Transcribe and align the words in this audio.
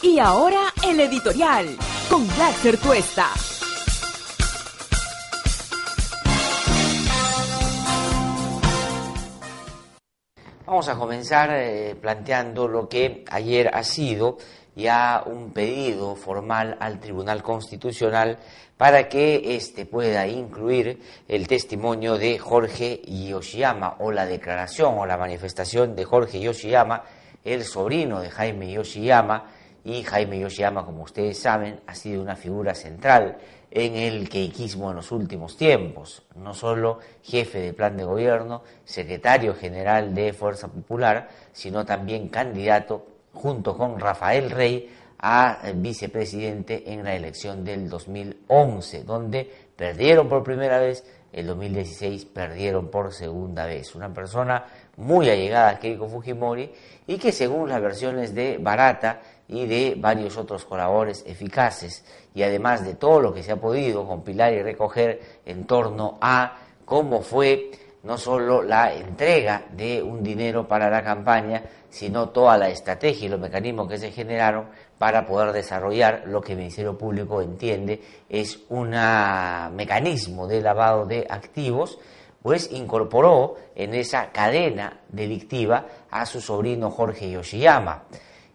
Y 0.00 0.20
ahora 0.20 0.72
el 0.86 1.00
editorial 1.00 1.76
con 2.08 2.24
Black 2.36 2.80
Tuesta. 2.80 3.26
Vamos 10.64 10.88
a 10.88 10.94
comenzar 10.94 11.50
eh, 11.52 11.96
planteando 12.00 12.68
lo 12.68 12.88
que 12.88 13.24
ayer 13.28 13.70
ha 13.74 13.82
sido 13.82 14.38
ya 14.76 15.24
un 15.26 15.52
pedido 15.52 16.14
formal 16.14 16.76
al 16.78 17.00
Tribunal 17.00 17.42
Constitucional 17.42 18.38
para 18.76 19.08
que 19.08 19.56
éste 19.56 19.84
pueda 19.84 20.28
incluir 20.28 21.02
el 21.26 21.48
testimonio 21.48 22.16
de 22.16 22.38
Jorge 22.38 23.02
Yoshiyama 23.04 23.96
o 23.98 24.12
la 24.12 24.26
declaración 24.26 24.96
o 24.96 25.06
la 25.06 25.16
manifestación 25.16 25.96
de 25.96 26.04
Jorge 26.04 26.38
Yoshiyama, 26.38 27.02
el 27.44 27.64
sobrino 27.64 28.20
de 28.20 28.30
Jaime 28.30 28.70
Yoshiyama, 28.70 29.57
y 29.88 30.02
Jaime 30.02 30.38
Yoshiyama, 30.38 30.84
como 30.84 31.04
ustedes 31.04 31.38
saben, 31.38 31.80
ha 31.86 31.94
sido 31.94 32.20
una 32.20 32.36
figura 32.36 32.74
central 32.74 33.38
en 33.70 33.96
el 33.96 34.28
queiquismo 34.28 34.90
en 34.90 34.96
los 34.96 35.10
últimos 35.12 35.56
tiempos, 35.56 36.26
no 36.36 36.52
solo 36.52 36.98
jefe 37.22 37.58
de 37.60 37.72
plan 37.72 37.96
de 37.96 38.04
gobierno, 38.04 38.62
secretario 38.84 39.54
general 39.54 40.14
de 40.14 40.34
Fuerza 40.34 40.68
Popular, 40.68 41.28
sino 41.52 41.86
también 41.86 42.28
candidato 42.28 43.06
junto 43.32 43.78
con 43.78 43.98
Rafael 43.98 44.50
Rey 44.50 44.94
a 45.20 45.58
vicepresidente 45.74 46.92
en 46.92 47.02
la 47.02 47.16
elección 47.16 47.64
del 47.64 47.88
2011, 47.88 49.04
donde 49.04 49.50
perdieron 49.74 50.28
por 50.28 50.42
primera 50.42 50.80
vez, 50.80 51.02
el 51.32 51.46
2016 51.46 52.26
perdieron 52.26 52.90
por 52.90 53.12
segunda 53.12 53.64
vez. 53.66 53.94
Una 53.94 54.12
persona 54.12 54.64
muy 54.96 55.28
allegada 55.30 55.70
a 55.70 55.78
Keiko 55.78 56.08
Fujimori 56.08 56.70
y 57.06 57.16
que 57.16 57.32
según 57.32 57.68
las 57.68 57.80
versiones 57.80 58.34
de 58.34 58.58
Barata 58.58 59.20
y 59.48 59.66
de 59.66 59.94
varios 59.96 60.36
otros 60.36 60.64
colaboradores 60.64 61.24
eficaces. 61.26 62.04
Y 62.34 62.42
además 62.42 62.84
de 62.84 62.94
todo 62.94 63.20
lo 63.20 63.34
que 63.34 63.42
se 63.42 63.52
ha 63.52 63.56
podido 63.56 64.06
compilar 64.06 64.52
y 64.52 64.62
recoger 64.62 65.40
en 65.44 65.66
torno 65.66 66.18
a 66.20 66.58
cómo 66.84 67.22
fue 67.22 67.70
no 68.02 68.16
solo 68.16 68.62
la 68.62 68.94
entrega 68.94 69.64
de 69.72 70.02
un 70.02 70.22
dinero 70.22 70.68
para 70.68 70.88
la 70.88 71.02
campaña, 71.02 71.62
sino 71.90 72.28
toda 72.28 72.56
la 72.56 72.68
estrategia 72.68 73.26
y 73.26 73.28
los 73.28 73.40
mecanismos 73.40 73.88
que 73.88 73.98
se 73.98 74.12
generaron 74.12 74.66
para 74.98 75.26
poder 75.26 75.52
desarrollar 75.52 76.24
lo 76.26 76.40
que 76.40 76.52
el 76.52 76.58
Ministerio 76.58 76.96
Público 76.96 77.40
entiende 77.40 78.02
es 78.28 78.60
un 78.68 78.90
mecanismo 79.74 80.46
de 80.46 80.60
lavado 80.60 81.06
de 81.06 81.26
activos, 81.28 81.98
pues 82.42 82.70
incorporó 82.72 83.56
en 83.74 83.94
esa 83.94 84.30
cadena 84.30 85.00
delictiva 85.08 85.86
a 86.10 86.24
su 86.24 86.40
sobrino 86.40 86.90
Jorge 86.90 87.30
Yoshiyama, 87.30 88.04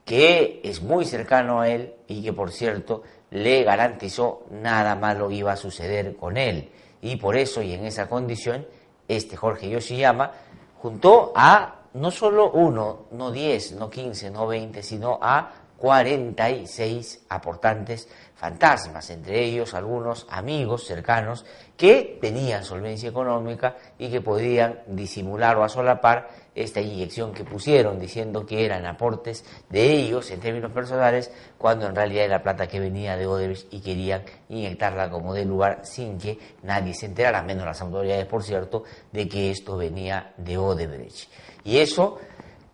que 0.05 0.61
es 0.63 0.81
muy 0.81 1.05
cercano 1.05 1.61
a 1.61 1.69
él 1.69 1.93
y 2.07 2.23
que 2.23 2.33
por 2.33 2.51
cierto 2.51 3.03
le 3.31 3.63
garantizó 3.63 4.45
nada 4.51 4.95
malo 4.95 5.31
iba 5.31 5.53
a 5.53 5.57
suceder 5.57 6.15
con 6.15 6.37
él. 6.37 6.69
Y 7.01 7.15
por 7.17 7.35
eso 7.35 7.61
y 7.61 7.73
en 7.73 7.85
esa 7.85 8.07
condición, 8.07 8.67
este 9.07 9.35
Jorge 9.35 9.69
Yoshiyama 9.69 10.31
juntó 10.77 11.33
a 11.35 11.83
no 11.93 12.11
solo 12.11 12.51
uno, 12.51 13.07
no 13.11 13.31
diez, 13.31 13.73
no 13.73 13.89
quince, 13.89 14.29
no 14.29 14.47
veinte, 14.47 14.81
sino 14.81 15.19
a 15.21 15.51
46 15.77 17.25
aportantes 17.27 18.07
fantasmas, 18.35 19.09
entre 19.09 19.43
ellos 19.43 19.73
algunos 19.73 20.25
amigos 20.29 20.85
cercanos 20.85 21.45
que 21.75 22.17
tenían 22.21 22.63
solvencia 22.63 23.09
económica 23.09 23.75
y 23.97 24.09
que 24.09 24.21
podían 24.21 24.79
disimular 24.87 25.57
o 25.57 25.63
asolapar 25.63 26.29
esta 26.55 26.81
inyección 26.81 27.33
que 27.33 27.43
pusieron 27.43 27.99
diciendo 27.99 28.45
que 28.45 28.65
eran 28.65 28.85
aportes 28.85 29.43
de 29.69 29.91
ellos 29.91 30.29
en 30.31 30.39
términos 30.39 30.71
personales 30.71 31.31
cuando 31.57 31.87
en 31.87 31.95
realidad 31.95 32.25
era 32.25 32.43
plata 32.43 32.67
que 32.67 32.79
venía 32.79 33.17
de 33.17 33.27
Odebrecht 33.27 33.73
y 33.73 33.81
querían 33.81 34.23
inyectarla 34.49 35.09
como 35.09 35.33
de 35.33 35.45
lugar 35.45 35.81
sin 35.83 36.17
que 36.17 36.37
nadie 36.63 36.93
se 36.93 37.07
enterara, 37.07 37.41
menos 37.41 37.65
las 37.65 37.81
autoridades 37.81 38.25
por 38.25 38.43
cierto, 38.43 38.83
de 39.11 39.27
que 39.27 39.51
esto 39.51 39.77
venía 39.77 40.33
de 40.37 40.57
Odebrecht. 40.57 41.29
Y 41.63 41.77
eso 41.77 42.19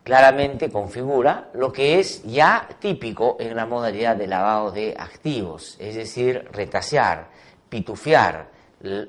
claramente 0.03 0.69
configura 0.69 1.49
lo 1.53 1.71
que 1.71 1.99
es 1.99 2.23
ya 2.23 2.67
típico 2.79 3.37
en 3.39 3.55
la 3.55 3.65
modalidad 3.65 4.15
de 4.15 4.27
lavado 4.27 4.71
de 4.71 4.95
activos, 4.97 5.77
es 5.79 5.95
decir, 5.95 6.47
retasear, 6.51 7.29
pitufiar 7.69 8.58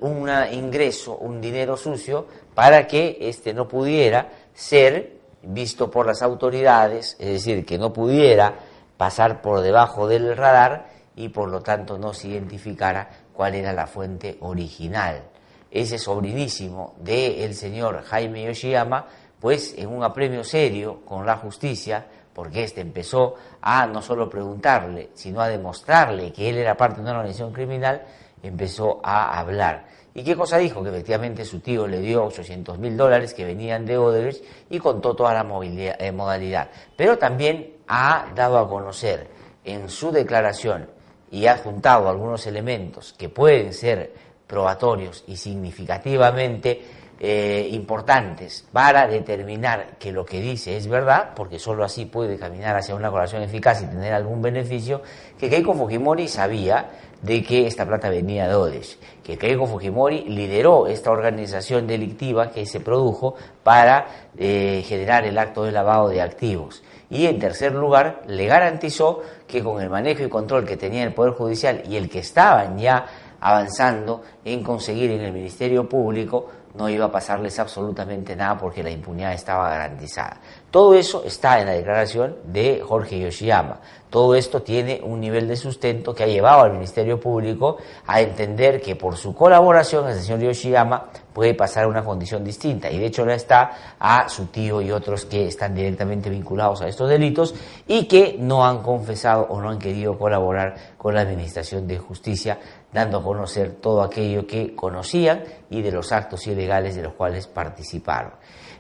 un 0.01 0.31
ingreso, 0.53 1.17
un 1.17 1.41
dinero 1.41 1.77
sucio, 1.77 2.27
para 2.55 2.87
que 2.87 3.19
éste 3.21 3.55
no 3.55 3.69
pudiera 3.69 4.29
ser 4.53 5.21
visto 5.43 5.91
por 5.91 6.07
las 6.07 6.23
autoridades, 6.23 7.17
es 7.19 7.29
decir, 7.29 7.65
que 7.65 7.79
no 7.79 7.93
pudiera 7.93 8.55
pasar 8.97 9.41
por 9.41 9.61
debajo 9.61 10.07
del 10.07 10.37
radar 10.37 10.89
y 11.17 11.29
por 11.29 11.49
lo 11.49 11.61
tanto 11.61 11.99
no 11.99 12.13
se 12.13 12.29
identificara 12.29 13.09
cuál 13.33 13.55
era 13.55 13.73
la 13.73 13.87
fuente 13.87 14.37
original. 14.41 15.23
Ese 15.71 15.99
sobrinísimo 15.99 16.95
del 16.99 17.55
señor 17.55 18.03
Jaime 18.03 18.45
Yoshiyama 18.45 19.07
pues 19.41 19.75
en 19.79 19.89
un 19.89 20.05
apremio 20.05 20.45
serio 20.45 21.01
con 21.05 21.25
la 21.25 21.37
justicia, 21.39 22.05
porque 22.35 22.63
éste 22.63 22.83
empezó 22.83 23.35
a 23.63 23.87
no 23.87 24.03
solo 24.03 24.29
preguntarle, 24.29 25.11
sino 25.15 25.41
a 25.41 25.49
demostrarle 25.49 26.33
que 26.33 26.51
él 26.51 26.59
era 26.59 26.77
parte 26.77 26.97
de 26.97 27.03
una 27.03 27.13
organización 27.13 27.53
criminal, 27.53 28.03
empezó 28.43 29.01
a 29.03 29.39
hablar. 29.39 29.87
¿Y 30.15 30.25
qué 30.25 30.37
cosa 30.37 30.59
dijo? 30.59 30.83
Que 30.83 30.91
efectivamente 30.91 31.45
su 31.45 31.61
tío 31.61 31.87
le 31.87 32.01
dio 32.01 32.25
800 32.25 32.79
mil 32.79 32.97
dólares 32.97 33.33
que 33.33 33.45
venían 33.45 33.87
de 33.87 33.97
Odebrecht 33.97 34.45
y 34.69 34.79
contó 34.79 35.15
toda 35.15 35.33
la 35.33 35.47
eh, 35.63 36.13
modalidad. 36.13 36.69
Pero 36.97 37.17
también 37.17 37.77
ha 37.87 38.27
dado 38.35 38.59
a 38.59 38.69
conocer 38.69 39.29
en 39.65 39.89
su 39.89 40.11
declaración 40.11 40.89
y 41.31 41.47
ha 41.47 41.59
juntado 41.59 42.09
algunos 42.09 42.47
elementos 42.47 43.15
que 43.17 43.29
pueden 43.29 43.73
ser 43.73 44.13
probatorios 44.47 45.23
y 45.29 45.37
significativamente 45.37 46.83
eh, 47.23 47.69
importantes 47.73 48.67
para 48.73 49.07
determinar 49.07 49.99
que 49.99 50.11
lo 50.11 50.25
que 50.25 50.41
dice 50.41 50.77
es 50.77 50.89
verdad, 50.89 51.33
porque 51.37 51.59
sólo 51.59 51.85
así 51.85 52.07
puede 52.07 52.39
caminar 52.39 52.77
hacia 52.77 52.95
una 52.95 53.09
colaboración 53.09 53.43
eficaz 53.43 53.83
y 53.83 53.87
tener 53.87 54.13
algún 54.15 54.41
beneficio, 54.41 55.03
que 55.39 55.51
Keiko 55.51 55.75
Fujimori 55.75 56.27
sabía 56.27 56.89
de 57.23 57.43
que 57.43 57.67
esta 57.67 57.87
plata 57.87 58.09
venía 58.09 58.49
de 58.49 58.55
Odes, 58.55 58.99
que 59.23 59.37
Keiko 59.37 59.67
Fujimori 59.67 60.25
lideró 60.25 60.87
esta 60.87 61.11
organización 61.11 61.87
delictiva 61.87 62.51
que 62.51 62.67
se 62.67 62.81
produjo 62.81 63.35
para 63.63 64.07
eh, 64.37 64.83
generar 64.87 65.25
el 65.25 65.39
acto 65.39 65.65
de 65.65 65.73
lavado 65.73 66.09
de 66.09 66.23
activos. 66.23 66.83
Y 67.11 67.27
en 67.27 67.39
tercer 67.39 67.75
lugar, 67.75 68.23
le 68.27 68.47
garantizó 68.47 69.21
que 69.47 69.63
con 69.63 69.83
el 69.83 69.91
manejo 69.91 70.23
y 70.23 70.29
control 70.29 70.65
que 70.65 70.77
tenía 70.77 71.03
el 71.03 71.13
Poder 71.13 71.33
Judicial 71.33 71.83
y 71.89 71.97
el 71.97 72.09
que 72.09 72.21
estaban 72.21 72.79
ya 72.79 73.07
avanzando 73.41 74.23
en 74.45 74.63
conseguir 74.63 75.11
en 75.11 75.23
el 75.23 75.33
Ministerio 75.33 75.89
Público, 75.89 76.51
no 76.75 76.89
iba 76.89 77.07
a 77.07 77.13
pasarles 77.13 77.59
absolutamente 77.59 78.37
nada 78.37 78.57
porque 78.59 78.83
la 78.83 78.91
impunidad 78.91 79.33
estaba 79.33 79.69
garantizada. 79.71 80.39
Todo 80.71 80.95
eso 80.95 81.25
está 81.25 81.61
en 81.61 81.67
la 81.67 81.73
declaración 81.73 82.37
de 82.45 82.81
Jorge 82.87 83.19
Yoshiyama. 83.19 83.81
Todo 84.09 84.35
esto 84.35 84.63
tiene 84.63 85.01
un 85.03 85.21
nivel 85.21 85.47
de 85.47 85.57
sustento 85.57 86.15
que 86.15 86.25
ha 86.25 86.27
llevado 86.27 86.63
al 86.63 86.73
Ministerio 86.73 87.19
Público 87.19 87.79
a 88.07 88.21
entender 88.21 88.81
que 88.81 88.97
por 88.97 89.17
su 89.17 89.35
colaboración 89.35 90.09
el 90.09 90.21
señor 90.21 90.41
Yoshiyama 90.41 91.09
puede 91.33 91.55
pasar 91.55 91.85
a 91.85 91.89
una 91.89 92.05
condición 92.05 92.45
distinta 92.45 92.91
y 92.91 92.99
de 92.99 93.07
hecho 93.07 93.25
no 93.25 93.33
está 93.33 93.97
a 93.99 94.29
su 94.29 94.47
tío 94.47 94.81
y 94.81 94.91
otros 94.91 95.27
que 95.27 95.47
están 95.47 95.75
directamente 95.75 96.29
vinculados 96.29 96.83
a 96.83 96.89
estos 96.89 97.09
delitos 97.09 97.55
y 97.87 98.07
que 98.07 98.37
no 98.39 98.67
han 98.67 98.83
confesado 98.83 99.47
o 99.49 99.61
no 99.61 99.71
han 99.71 99.79
querido 99.79 100.19
colaborar 100.19 100.75
con 100.99 101.15
la 101.15 101.21
Administración 101.21 101.87
de 101.87 101.99
Justicia 101.99 102.59
dando 102.93 103.19
a 103.19 103.23
conocer 103.23 103.73
todo 103.81 104.03
aquello 104.03 104.47
que 104.47 104.75
conocían 104.75 105.45
y 105.71 105.83
de 105.83 105.93
los 105.93 106.13
actos 106.13 106.47
ilegales 106.47 106.97
de 106.97 107.03
los 107.03 107.13
cuales 107.15 107.47
participaron. 107.47 108.33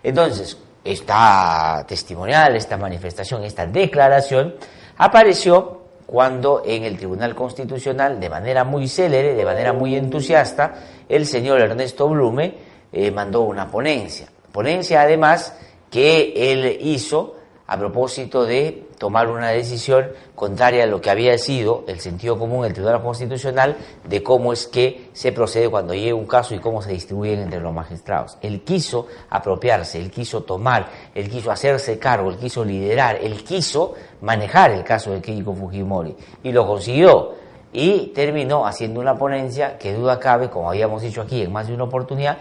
Entonces, 0.03 0.59
esta 0.82 1.84
testimonial, 1.87 2.56
esta 2.56 2.76
manifestación, 2.76 3.44
esta 3.44 3.66
declaración 3.66 4.54
apareció 4.97 5.80
cuando 6.07 6.62
en 6.66 6.83
el 6.84 6.97
Tribunal 6.97 7.36
Constitucional, 7.36 8.18
de 8.18 8.28
manera 8.28 8.65
muy 8.65 8.89
célere, 8.89 9.34
de 9.34 9.45
manera 9.45 9.72
muy 9.72 9.95
entusiasta, 9.95 10.74
el 11.09 11.24
señor 11.24 11.60
Ernesto 11.60 12.09
Blume 12.09 12.54
eh, 12.92 13.10
mandó 13.13 13.42
una 13.42 13.71
ponencia. 13.71 14.27
Ponencia 14.51 15.03
además 15.03 15.54
que 15.89 16.33
él 16.34 16.78
hizo 16.80 17.36
a 17.68 17.78
propósito 17.78 18.45
de 18.45 18.89
tomar 19.00 19.30
una 19.30 19.48
decisión 19.48 20.10
contraria 20.34 20.84
a 20.84 20.86
lo 20.86 21.00
que 21.00 21.08
había 21.08 21.38
sido 21.38 21.84
el 21.88 22.00
sentido 22.00 22.38
común 22.38 22.64
del 22.64 22.74
Tribunal 22.74 23.02
Constitucional 23.02 23.78
de 24.04 24.22
cómo 24.22 24.52
es 24.52 24.66
que 24.66 25.08
se 25.14 25.32
procede 25.32 25.70
cuando 25.70 25.94
llega 25.94 26.14
un 26.14 26.26
caso 26.26 26.54
y 26.54 26.58
cómo 26.58 26.82
se 26.82 26.92
distribuyen 26.92 27.41
entre 27.41 27.60
los 27.60 27.72
magistrados. 27.72 28.36
Él 28.42 28.60
quiso 28.60 29.06
apropiarse, 29.30 29.98
él 29.98 30.10
quiso 30.10 30.42
tomar, 30.42 30.91
él 31.14 31.30
quiso 31.30 31.50
hacerse 31.50 31.98
cargo, 31.98 32.28
él 32.28 32.36
quiso 32.36 32.62
liderar, 32.62 33.16
él 33.22 33.42
quiso 33.42 33.94
manejar 34.20 34.72
el 34.72 34.84
caso 34.84 35.12
de 35.12 35.22
Keiko 35.22 35.54
Fujimori 35.54 36.14
y 36.42 36.53
lo 36.53 36.66
consiguió 36.66 37.36
y 37.72 38.08
terminó 38.08 38.66
haciendo 38.66 39.00
una 39.00 39.14
ponencia 39.14 39.78
que 39.78 39.94
duda 39.94 40.20
cabe, 40.20 40.50
como 40.50 40.68
habíamos 40.68 41.00
dicho 41.00 41.22
aquí 41.22 41.41
en 41.41 41.50
más 41.50 41.68
de 41.68 41.74
una 41.74 41.84
oportunidad, 41.84 42.36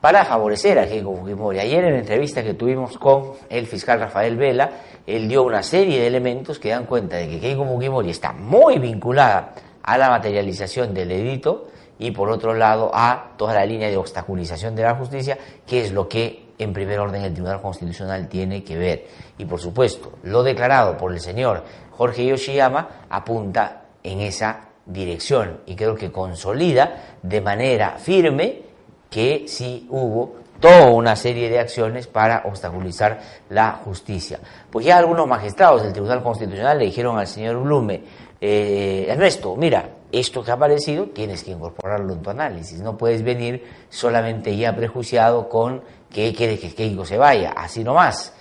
para 0.00 0.24
favorecer 0.24 0.78
a 0.78 0.86
Keiko 0.86 1.14
Fujimori. 1.16 1.58
Ayer 1.58 1.84
en 1.84 1.92
la 1.94 1.98
entrevista 1.98 2.42
que 2.42 2.54
tuvimos 2.54 2.96
con 2.98 3.32
el 3.48 3.66
fiscal 3.66 4.00
Rafael 4.00 4.36
Vela, 4.36 4.70
él 5.06 5.28
dio 5.28 5.42
una 5.42 5.62
serie 5.62 6.00
de 6.00 6.06
elementos 6.06 6.58
que 6.58 6.70
dan 6.70 6.86
cuenta 6.86 7.16
de 7.16 7.28
que 7.28 7.40
Keiko 7.40 7.64
Fujimori 7.64 8.10
está 8.10 8.32
muy 8.32 8.78
vinculada 8.78 9.54
a 9.82 9.98
la 9.98 10.10
materialización 10.10 10.94
del 10.94 11.10
edito 11.10 11.68
y 11.98 12.12
por 12.12 12.30
otro 12.30 12.54
lado 12.54 12.90
a 12.94 13.32
toda 13.36 13.54
la 13.54 13.66
línea 13.66 13.88
de 13.88 13.96
obstaculización 13.96 14.76
de 14.76 14.82
la 14.84 14.94
justicia, 14.94 15.36
que 15.66 15.84
es 15.84 15.92
lo 15.92 16.08
que 16.08 16.48
en 16.58 16.72
primer 16.72 17.00
orden 17.00 17.22
el 17.22 17.32
Tribunal 17.32 17.60
Constitucional 17.60 18.28
tiene 18.28 18.62
que 18.62 18.76
ver. 18.76 19.06
Y 19.36 19.44
por 19.44 19.60
supuesto, 19.60 20.18
lo 20.22 20.42
declarado 20.42 20.96
por 20.96 21.12
el 21.12 21.20
señor 21.20 21.64
Jorge 21.90 22.26
Yoshiyama 22.26 23.06
apunta 23.08 23.82
en 24.02 24.20
esa 24.20 24.68
dirección 24.86 25.60
y 25.66 25.74
creo 25.74 25.94
que 25.94 26.12
consolida 26.12 27.18
de 27.22 27.40
manera 27.40 27.96
firme 27.98 28.67
que 29.10 29.44
sí 29.48 29.86
hubo 29.90 30.36
toda 30.60 30.90
una 30.90 31.16
serie 31.16 31.48
de 31.48 31.58
acciones 31.58 32.06
para 32.06 32.42
obstaculizar 32.44 33.20
la 33.50 33.72
justicia. 33.84 34.40
Pues 34.70 34.86
ya 34.86 34.98
algunos 34.98 35.26
magistrados 35.26 35.82
del 35.82 35.92
Tribunal 35.92 36.22
Constitucional 36.22 36.78
le 36.78 36.86
dijeron 36.86 37.18
al 37.18 37.26
señor 37.26 37.58
Blume, 37.62 38.02
eh, 38.40 39.06
Ernesto, 39.08 39.56
mira, 39.56 39.88
esto 40.10 40.42
que 40.42 40.50
ha 40.50 40.54
aparecido 40.54 41.06
tienes 41.06 41.44
que 41.44 41.50
incorporarlo 41.50 42.12
en 42.12 42.22
tu 42.22 42.30
análisis, 42.30 42.80
no 42.80 42.96
puedes 42.96 43.22
venir 43.22 43.64
solamente 43.88 44.56
ya 44.56 44.74
prejuiciado 44.74 45.48
con 45.48 45.82
que 46.10 46.32
quiere 46.34 46.58
que 46.58 46.74
Keiko 46.74 47.04
se 47.04 47.18
vaya, 47.18 47.52
así 47.52 47.84
nomás. 47.84 48.32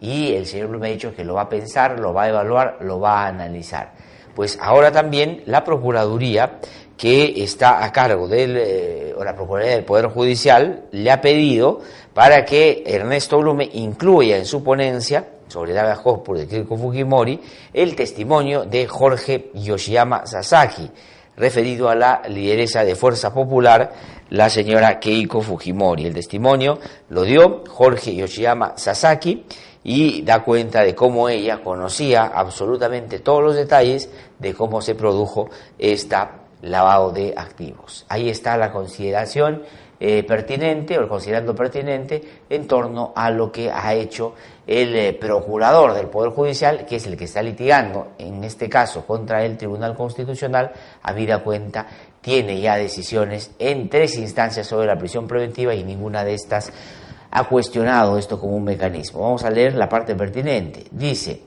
Y 0.00 0.34
el 0.34 0.46
señor 0.46 0.68
Blume 0.68 0.88
ha 0.88 0.92
dicho 0.92 1.14
que 1.14 1.24
lo 1.24 1.34
va 1.34 1.42
a 1.42 1.48
pensar, 1.48 2.00
lo 2.00 2.12
va 2.12 2.24
a 2.24 2.28
evaluar, 2.28 2.78
lo 2.80 2.98
va 2.98 3.22
a 3.22 3.28
analizar. 3.28 3.92
Pues 4.34 4.58
ahora 4.60 4.90
también 4.90 5.42
la 5.46 5.62
Procuraduría 5.62 6.58
que 7.02 7.42
está 7.42 7.84
a 7.84 7.90
cargo 7.90 8.28
del, 8.28 8.56
eh, 8.56 9.14
la 9.24 9.34
Procuraduría 9.34 9.74
del 9.74 9.84
Poder 9.84 10.06
Judicial 10.06 10.84
le 10.92 11.10
ha 11.10 11.20
pedido 11.20 11.80
para 12.14 12.44
que 12.44 12.84
Ernesto 12.86 13.38
Blume 13.40 13.68
incluya 13.72 14.36
en 14.36 14.46
su 14.46 14.62
ponencia 14.62 15.26
sobre 15.48 15.74
la 15.74 16.00
por 16.00 16.38
de 16.38 16.46
Keiko 16.46 16.76
Fujimori 16.76 17.40
el 17.74 17.96
testimonio 17.96 18.66
de 18.66 18.86
Jorge 18.86 19.50
Yoshiyama 19.52 20.26
Sasaki, 20.26 20.88
referido 21.36 21.88
a 21.88 21.96
la 21.96 22.22
lideresa 22.28 22.84
de 22.84 22.94
Fuerza 22.94 23.34
Popular, 23.34 23.92
la 24.30 24.48
señora 24.48 25.00
Keiko 25.00 25.40
Fujimori. 25.40 26.06
El 26.06 26.14
testimonio 26.14 26.78
lo 27.08 27.24
dio 27.24 27.64
Jorge 27.68 28.14
Yoshiyama 28.14 28.74
Sasaki 28.76 29.44
y 29.82 30.22
da 30.22 30.44
cuenta 30.44 30.84
de 30.84 30.94
cómo 30.94 31.28
ella 31.28 31.64
conocía 31.64 32.30
absolutamente 32.32 33.18
todos 33.18 33.42
los 33.42 33.56
detalles 33.56 34.08
de 34.38 34.54
cómo 34.54 34.80
se 34.80 34.94
produjo 34.94 35.50
esta 35.80 36.41
lavado 36.62 37.10
de 37.10 37.34
activos. 37.36 38.06
Ahí 38.08 38.30
está 38.30 38.56
la 38.56 38.72
consideración 38.72 39.62
eh, 40.00 40.24
pertinente 40.24 40.98
o 40.98 41.02
el 41.02 41.08
considerando 41.08 41.54
pertinente 41.54 42.22
en 42.50 42.66
torno 42.66 43.12
a 43.14 43.30
lo 43.30 43.52
que 43.52 43.70
ha 43.70 43.94
hecho 43.94 44.34
el 44.66 44.96
eh, 44.96 45.12
procurador 45.12 45.94
del 45.94 46.08
Poder 46.08 46.30
Judicial, 46.30 46.86
que 46.86 46.96
es 46.96 47.06
el 47.06 47.16
que 47.16 47.24
está 47.24 47.42
litigando 47.42 48.08
en 48.18 48.42
este 48.42 48.68
caso 48.68 49.06
contra 49.06 49.44
el 49.44 49.56
Tribunal 49.56 49.94
Constitucional, 49.94 50.72
habida 51.02 51.42
cuenta 51.42 51.86
tiene 52.20 52.60
ya 52.60 52.76
decisiones 52.76 53.50
en 53.58 53.88
tres 53.88 54.16
instancias 54.16 54.66
sobre 54.66 54.86
la 54.86 54.96
prisión 54.96 55.26
preventiva 55.26 55.74
y 55.74 55.84
ninguna 55.84 56.24
de 56.24 56.34
estas 56.34 56.72
ha 57.30 57.44
cuestionado 57.44 58.18
esto 58.18 58.38
como 58.38 58.56
un 58.56 58.64
mecanismo. 58.64 59.20
Vamos 59.20 59.44
a 59.44 59.50
leer 59.50 59.74
la 59.74 59.88
parte 59.88 60.14
pertinente. 60.14 60.84
Dice, 60.90 61.42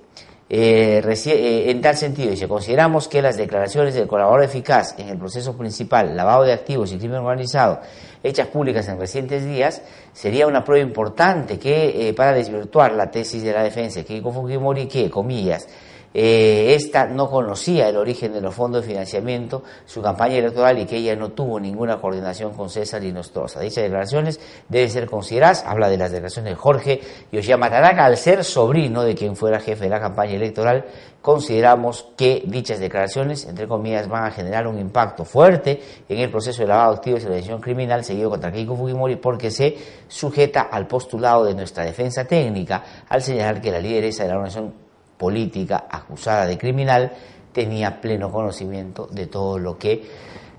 eh, 0.48 1.02
eh, 1.04 1.72
en 1.72 1.82
tal 1.82 1.98
sentido, 1.98 2.30
dice, 2.30 2.48
consideramos 2.48 3.08
que 3.08 3.22
las 3.22 3.36
declaraciones 3.36 3.96
del 3.96 4.08
colaborador 4.08 4.44
eficaz 4.44 4.94
en 5.00 5.10
el 5.10 5.18
proceso 5.18 5.58
principal, 5.58 6.16
lavado 6.16 6.44
de 6.44 6.54
activos 6.54 6.92
y 6.92 6.98
crimen 7.00 7.18
organizado, 7.18 7.82
hechas 8.22 8.48
públicas 8.48 8.88
en 8.88 9.00
recientes 9.00 9.44
días, 9.44 9.82
sería 10.14 10.46
una 10.46 10.64
prueba 10.64 10.86
importante 10.86 11.58
que 11.58 12.10
eh, 12.10 12.14
para 12.14 12.34
desvirtuar 12.34 12.94
la 12.94 13.10
tesis 13.10 13.42
de 13.42 13.54
la 13.54 13.64
defensa 13.64 14.04
que 14.04 14.22
Fujimori 14.22 14.88
que, 14.88 15.10
comillas, 15.10 15.68
eh, 16.18 16.76
esta 16.76 17.08
no 17.08 17.30
conocía 17.30 17.90
el 17.90 17.98
origen 17.98 18.32
de 18.32 18.40
los 18.40 18.56
fondos 18.56 18.84
de 18.84 18.88
financiamiento, 18.88 19.64
su 19.86 20.02
campaña 20.02 20.38
electoral 20.38 20.80
y 20.80 20.86
que 20.86 20.96
ella 20.96 21.14
no 21.18 21.34
tuvo 21.34 21.60
ninguna 21.60 22.00
coordinación 22.00 22.54
con 22.54 22.70
César 22.70 23.04
y 23.04 23.12
Nostroza. 23.12 23.60
Dichas 23.60 23.84
declaraciones 23.84 24.40
deben 24.70 24.90
ser 24.90 25.10
consideradas, 25.10 25.66
habla 25.68 25.90
de 25.90 25.98
las 25.98 26.12
declaraciones 26.12 26.54
de 26.54 26.56
Jorge 26.56 27.02
Yoshiyama 27.34 27.70
Tanaka, 27.70 28.06
al 28.06 28.16
ser 28.16 28.46
sobrino 28.46 29.04
de 29.04 29.14
quien 29.14 29.36
fuera 29.36 29.60
jefe 29.60 29.84
de 29.84 29.90
la 29.90 30.00
campaña 30.00 30.36
electoral, 30.36 30.86
consideramos 31.22 32.08
que 32.16 32.44
dichas 32.46 32.80
declaraciones, 32.80 33.46
entre 33.46 33.68
comillas, 33.68 34.08
van 34.08 34.24
a 34.24 34.32
generar 34.32 34.68
un 34.68 34.80
impacto 34.80 35.26
fuerte 35.26 35.82
en 36.08 36.20
el 36.20 36.32
proceso 36.32 36.62
de 36.62 36.70
lavado 36.70 37.02
de 37.04 37.12
y 37.12 37.20
la 37.20 37.58
criminal 37.60 38.06
seguido 38.06 38.30
contra 38.30 38.54
Keiko 38.54 38.78
Fujimori 38.78 39.18
porque 39.18 39.52
se 39.52 39.76
sujeta 40.08 40.62
al 40.62 40.88
postulado 40.88 41.44
de 41.44 41.56
nuestra 41.56 41.84
defensa 41.84 42.24
técnica 42.24 42.82
al 43.10 43.22
señalar 43.22 43.60
que 43.60 43.70
la 43.70 43.80
lideresa 43.80 44.24
de 44.24 44.30
la 44.30 44.36
organización 44.36 44.85
política 45.18 45.86
acusada 45.90 46.46
de 46.46 46.58
criminal 46.58 47.12
tenía 47.52 48.02
pleno 48.02 48.32
conocimiento 48.32 49.08
de 49.08 49.28
todo 49.28 49.58
lo 49.58 49.78
que 49.78 50.04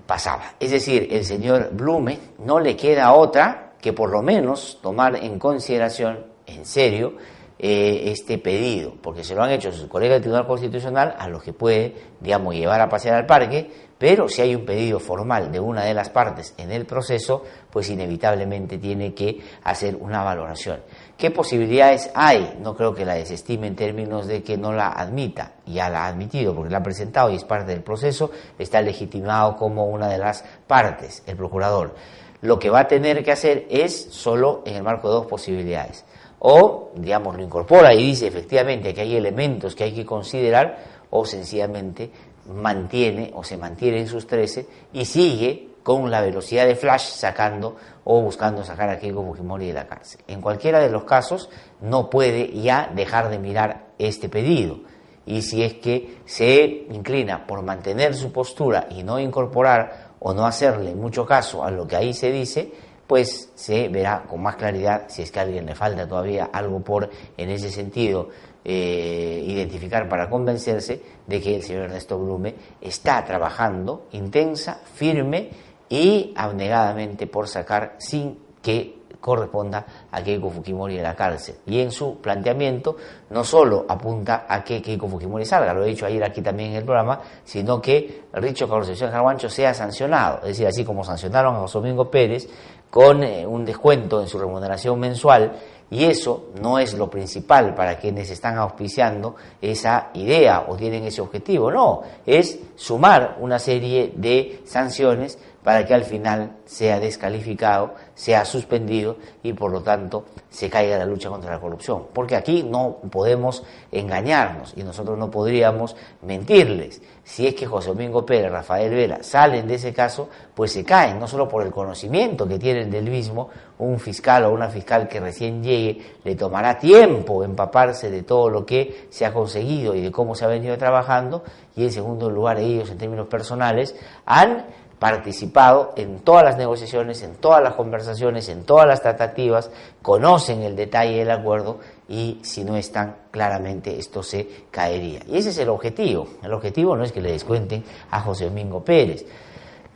pasaba. 0.07 0.53
Es 0.59 0.71
decir, 0.71 1.07
el 1.11 1.25
señor 1.25 1.69
Blume 1.73 2.17
no 2.39 2.59
le 2.59 2.75
queda 2.75 3.13
otra 3.13 3.73
que 3.79 3.93
por 3.93 4.09
lo 4.09 4.21
menos 4.21 4.79
tomar 4.81 5.15
en 5.15 5.37
consideración, 5.37 6.25
en 6.47 6.65
serio, 6.65 7.13
eh, 7.59 8.11
este 8.11 8.37
pedido, 8.37 8.93
porque 9.01 9.23
se 9.23 9.33
lo 9.33 9.43
han 9.43 9.49
hecho 9.49 9.71
sus 9.71 9.87
colegas 9.87 10.15
del 10.15 10.21
Tribunal 10.21 10.45
Constitucional, 10.47 11.15
a 11.17 11.27
los 11.27 11.41
que 11.41 11.53
puede, 11.53 11.95
digamos, 12.19 12.53
llevar 12.53 12.81
a 12.81 12.87
pasear 12.89 13.15
al 13.15 13.25
parque, 13.25 13.71
pero 13.97 14.29
si 14.29 14.43
hay 14.43 14.53
un 14.53 14.63
pedido 14.63 14.99
formal 14.99 15.51
de 15.51 15.59
una 15.59 15.83
de 15.83 15.95
las 15.95 16.09
partes 16.09 16.53
en 16.57 16.71
el 16.71 16.85
proceso, 16.85 17.43
pues 17.71 17.89
inevitablemente 17.89 18.77
tiene 18.77 19.15
que 19.15 19.39
hacer 19.63 19.95
una 19.95 20.23
valoración. 20.23 20.81
¿Qué 21.17 21.31
posibilidades 21.31 22.11
hay? 22.13 22.59
No 22.61 22.75
creo 22.75 22.93
que 22.93 23.03
la 23.03 23.15
desestime 23.15 23.65
en 23.65 23.75
términos 23.75 24.27
de 24.27 24.43
que 24.43 24.55
no 24.55 24.71
la 24.71 24.89
admita. 24.89 25.53
Ya 25.65 25.89
la 25.89 26.05
ha 26.05 26.07
admitido 26.09 26.53
porque 26.53 26.69
la 26.69 26.77
ha 26.77 26.83
presentado 26.83 27.31
y 27.31 27.35
es 27.35 27.43
parte 27.43 27.71
del 27.71 27.81
proceso. 27.81 28.29
Está 28.59 28.83
legitimado 28.83 29.55
como 29.55 29.87
una 29.87 30.09
de 30.09 30.19
las 30.19 30.45
partes, 30.67 31.23
el 31.25 31.35
procurador. 31.35 31.95
Lo 32.41 32.59
que 32.59 32.69
va 32.69 32.81
a 32.81 32.87
tener 32.87 33.23
que 33.23 33.31
hacer 33.31 33.65
es 33.71 34.09
solo 34.11 34.61
en 34.67 34.75
el 34.75 34.83
marco 34.83 35.07
de 35.07 35.15
dos 35.15 35.25
posibilidades. 35.25 36.05
O, 36.37 36.91
digamos, 36.93 37.35
lo 37.35 37.41
incorpora 37.41 37.95
y 37.95 38.05
dice 38.05 38.27
efectivamente 38.27 38.93
que 38.93 39.01
hay 39.01 39.15
elementos 39.15 39.73
que 39.73 39.85
hay 39.85 39.93
que 39.93 40.05
considerar 40.05 40.77
o 41.09 41.25
sencillamente 41.25 42.11
mantiene 42.53 43.31
o 43.33 43.43
se 43.43 43.57
mantiene 43.57 44.01
en 44.01 44.07
sus 44.07 44.27
13 44.27 44.67
y 44.93 45.05
sigue 45.05 45.69
con 45.87 46.11
la 46.11 46.19
velocidad 46.19 46.67
de 46.67 46.75
flash 46.75 47.11
sacando 47.11 47.77
o 48.03 48.21
buscando 48.21 48.61
sacar 48.61 48.89
a 48.89 48.99
Keiko 48.99 49.23
Fujimori 49.23 49.67
de 49.67 49.73
la 49.73 49.87
cárcel. 49.87 50.19
En 50.27 50.41
cualquiera 50.41 50.81
de 50.81 50.89
los 50.89 51.05
casos 51.05 51.49
no 51.79 52.09
puede 52.09 52.51
ya 52.51 52.91
dejar 52.93 53.29
de 53.29 53.39
mirar 53.39 53.85
este 53.97 54.27
pedido 54.27 54.79
y 55.25 55.43
si 55.43 55.63
es 55.63 55.75
que 55.75 56.17
se 56.25 56.87
inclina 56.91 57.47
por 57.47 57.61
mantener 57.61 58.15
su 58.15 58.33
postura 58.33 58.87
y 58.89 59.03
no 59.03 59.17
incorporar 59.17 60.09
o 60.19 60.33
no 60.33 60.45
hacerle 60.45 60.93
mucho 60.93 61.25
caso 61.25 61.63
a 61.63 61.71
lo 61.71 61.87
que 61.87 61.95
ahí 61.95 62.13
se 62.13 62.33
dice, 62.33 62.69
pues 63.07 63.53
se 63.55 63.87
verá 63.87 64.25
con 64.27 64.41
más 64.41 64.57
claridad 64.57 65.05
si 65.07 65.21
es 65.21 65.31
que 65.31 65.39
a 65.39 65.43
alguien 65.43 65.65
le 65.65 65.73
falta 65.73 66.05
todavía 66.05 66.49
algo 66.51 66.81
por 66.81 67.09
en 67.37 67.49
ese 67.49 67.71
sentido 67.71 68.27
eh, 68.69 69.41
identificar 69.47 70.09
para 70.09 70.29
convencerse 70.29 71.01
de 71.25 71.39
que 71.39 71.55
el 71.55 71.63
señor 71.63 71.83
Ernesto 71.83 72.19
Blume 72.19 72.53
está 72.81 73.23
trabajando 73.23 74.07
intensa, 74.11 74.81
firme 74.93 75.66
y 75.89 76.33
abnegadamente 76.35 77.27
por 77.27 77.47
sacar 77.47 77.95
sin 77.97 78.39
que 78.61 78.97
corresponda 79.19 79.85
a 80.11 80.23
Keiko 80.23 80.49
Fujimori 80.49 80.95
de 80.95 81.03
la 81.03 81.15
cárcel. 81.15 81.55
Y 81.65 81.79
en 81.81 81.91
su 81.91 82.21
planteamiento 82.21 82.95
no 83.29 83.43
solo 83.43 83.85
apunta 83.87 84.45
a 84.47 84.63
que 84.63 84.81
Keiko 84.81 85.07
Fujimori 85.07 85.45
salga, 85.45 85.73
lo 85.73 85.83
he 85.83 85.87
dicho 85.87 86.05
ayer 86.05 86.23
aquí 86.23 86.41
también 86.41 86.71
en 86.71 86.77
el 86.77 86.85
programa, 86.85 87.19
sino 87.43 87.81
que 87.81 88.23
Richo 88.33 88.69
Concepción 88.69 89.11
Carguancho 89.11 89.49
sea 89.49 89.73
sancionado, 89.73 90.37
es 90.43 90.49
decir, 90.49 90.67
así 90.67 90.85
como 90.85 91.03
sancionaron 91.03 91.55
a 91.55 91.59
José 91.59 91.79
Domingo 91.79 92.09
Pérez 92.09 92.47
con 92.89 93.23
eh, 93.23 93.45
un 93.45 93.65
descuento 93.65 94.21
en 94.21 94.27
su 94.27 94.39
remuneración 94.39 94.99
mensual, 94.99 95.51
y 95.89 96.03
eso 96.03 96.49
no 96.61 96.79
es 96.79 96.93
lo 96.93 97.09
principal 97.09 97.73
para 97.73 97.97
quienes 97.97 98.29
están 98.29 98.57
auspiciando 98.57 99.35
esa 99.61 100.09
idea 100.13 100.65
o 100.67 100.75
tienen 100.75 101.05
ese 101.05 101.21
objetivo, 101.21 101.71
no, 101.71 102.01
es 102.25 102.59
sumar 102.75 103.37
una 103.39 103.57
serie 103.57 104.13
de 104.15 104.61
sanciones 104.65 105.39
para 105.67 105.85
que 105.85 105.93
al 105.93 106.05
final 106.05 106.59
sea 106.63 106.97
descalificado, 106.97 107.95
sea 108.15 108.45
suspendido 108.45 109.17
y 109.43 109.51
por 109.51 109.69
lo 109.69 109.81
tanto 109.81 110.23
se 110.49 110.69
caiga 110.69 110.97
la 110.97 111.03
lucha 111.03 111.27
contra 111.27 111.51
la 111.51 111.59
corrupción. 111.59 112.05
Porque 112.13 112.37
aquí 112.37 112.63
no 112.63 112.99
podemos 113.11 113.65
engañarnos 113.91 114.73
y 114.77 114.83
nosotros 114.83 115.17
no 115.17 115.29
podríamos 115.29 115.97
mentirles. 116.21 117.01
Si 117.25 117.45
es 117.45 117.53
que 117.53 117.65
José 117.65 117.89
Domingo 117.89 118.25
Pérez, 118.25 118.49
Rafael 118.49 118.89
Vela 118.89 119.23
salen 119.23 119.67
de 119.67 119.75
ese 119.75 119.91
caso, 119.91 120.29
pues 120.55 120.71
se 120.71 120.85
caen, 120.85 121.19
no 121.19 121.27
solo 121.27 121.49
por 121.49 121.63
el 121.63 121.71
conocimiento 121.73 122.47
que 122.47 122.57
tienen 122.57 122.89
del 122.89 123.09
mismo, 123.09 123.49
un 123.79 123.99
fiscal 123.99 124.45
o 124.45 124.53
una 124.53 124.69
fiscal 124.69 125.09
que 125.09 125.19
recién 125.19 125.61
llegue 125.61 126.15
le 126.23 126.35
tomará 126.37 126.79
tiempo 126.79 127.43
empaparse 127.43 128.09
de 128.09 128.23
todo 128.23 128.49
lo 128.49 128.65
que 128.65 129.07
se 129.09 129.25
ha 129.25 129.33
conseguido 129.33 129.93
y 129.93 129.99
de 129.99 130.11
cómo 130.13 130.33
se 130.33 130.45
ha 130.45 130.47
venido 130.47 130.77
trabajando, 130.77 131.43
y 131.75 131.83
en 131.83 131.91
segundo 131.91 132.29
lugar 132.29 132.57
ellos 132.57 132.89
en 132.89 132.97
términos 132.97 133.27
personales 133.27 133.93
han 134.25 134.65
participado 134.99 135.93
en 135.95 136.19
todas 136.19 136.43
las 136.43 136.57
negociaciones, 136.57 137.21
en 137.21 137.35
todas 137.35 137.61
las 137.61 137.75
conversaciones, 137.75 138.49
en 138.49 138.63
todas 138.63 138.87
las 138.87 139.01
tratativas, 139.01 139.69
conocen 140.01 140.63
el 140.63 140.75
detalle 140.75 141.19
del 141.19 141.31
acuerdo 141.31 141.79
y 142.09 142.39
si 142.41 142.63
no 142.63 142.75
están 142.75 143.17
claramente 143.31 143.99
esto 143.99 144.23
se 144.23 144.65
caería. 144.71 145.19
Y 145.27 145.37
ese 145.37 145.49
es 145.49 145.57
el 145.59 145.69
objetivo. 145.69 146.27
El 146.41 146.53
objetivo 146.53 146.95
no 146.95 147.03
es 147.03 147.11
que 147.11 147.21
le 147.21 147.31
descuenten 147.31 147.83
a 148.09 148.21
José 148.21 148.45
Domingo 148.45 148.83
Pérez 148.83 149.25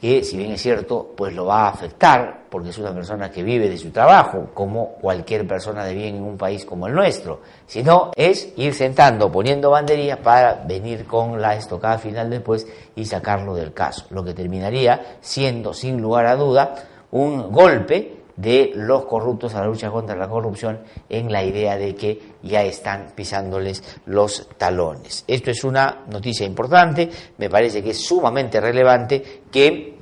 que 0.02 0.24
si 0.24 0.36
bien 0.36 0.52
es 0.52 0.62
cierto, 0.64 1.14
pues 1.16 1.32
lo 1.36 1.46
va 1.46 1.68
a 1.68 1.70
afectar, 1.70 2.46
porque 2.50 2.70
es 2.70 2.78
una 2.80 2.92
persona 2.92 3.30
que 3.30 3.44
vive 3.44 3.70
de 3.70 3.78
su 3.78 3.92
trabajo, 3.92 4.50
como 4.52 4.94
cualquier 4.94 5.48
persona 5.48 5.86
de 5.86 5.94
bien 5.94 6.16
en 6.16 6.24
un 6.24 6.38
país 6.38 6.66
como 6.66 6.88
el 6.88 6.96
nuestro, 6.96 7.42
sino 7.68 8.10
es 8.16 8.52
ir 8.58 8.74
sentando, 8.74 9.32
poniendo 9.32 9.70
banderías 9.70 10.18
para 10.18 10.56
venir 10.56 11.06
con 11.06 11.40
la 11.40 11.56
estocada 11.56 12.00
final 12.00 12.32
después 12.32 12.66
y 12.96 13.06
sacarlo 13.06 13.54
del 13.54 13.74
caso, 13.74 14.06
lo 14.10 14.24
que 14.24 14.34
terminaría 14.34 15.18
siendo, 15.22 15.72
sin 15.72 16.02
lugar 16.02 16.26
a 16.26 16.36
duda, 16.36 16.74
un 17.12 17.52
golpe 17.52 18.21
de 18.36 18.72
los 18.76 19.06
corruptos 19.06 19.54
a 19.56 19.62
la 19.62 19.68
lucha 19.68 19.90
contra 19.90 20.16
la 20.16 20.28
corrupción 20.28 20.80
en 21.10 21.32
la 21.32 21.44
idea 21.44 21.78
de 21.78 21.96
que 21.96 22.20
ya 22.44 22.64
están 22.64 23.08
pisándoles 23.16 23.84
los 24.06 24.48
talones. 24.58 25.24
Esto 25.28 25.52
es 25.52 25.64
una 25.64 26.06
noticia 26.10 26.46
importante, 26.46 27.10
me 27.38 27.50
parece 27.50 27.84
que 27.84 27.92
es 27.92 28.04
sumamente 28.04 28.60
relevante 28.60 29.44
que 29.52 30.02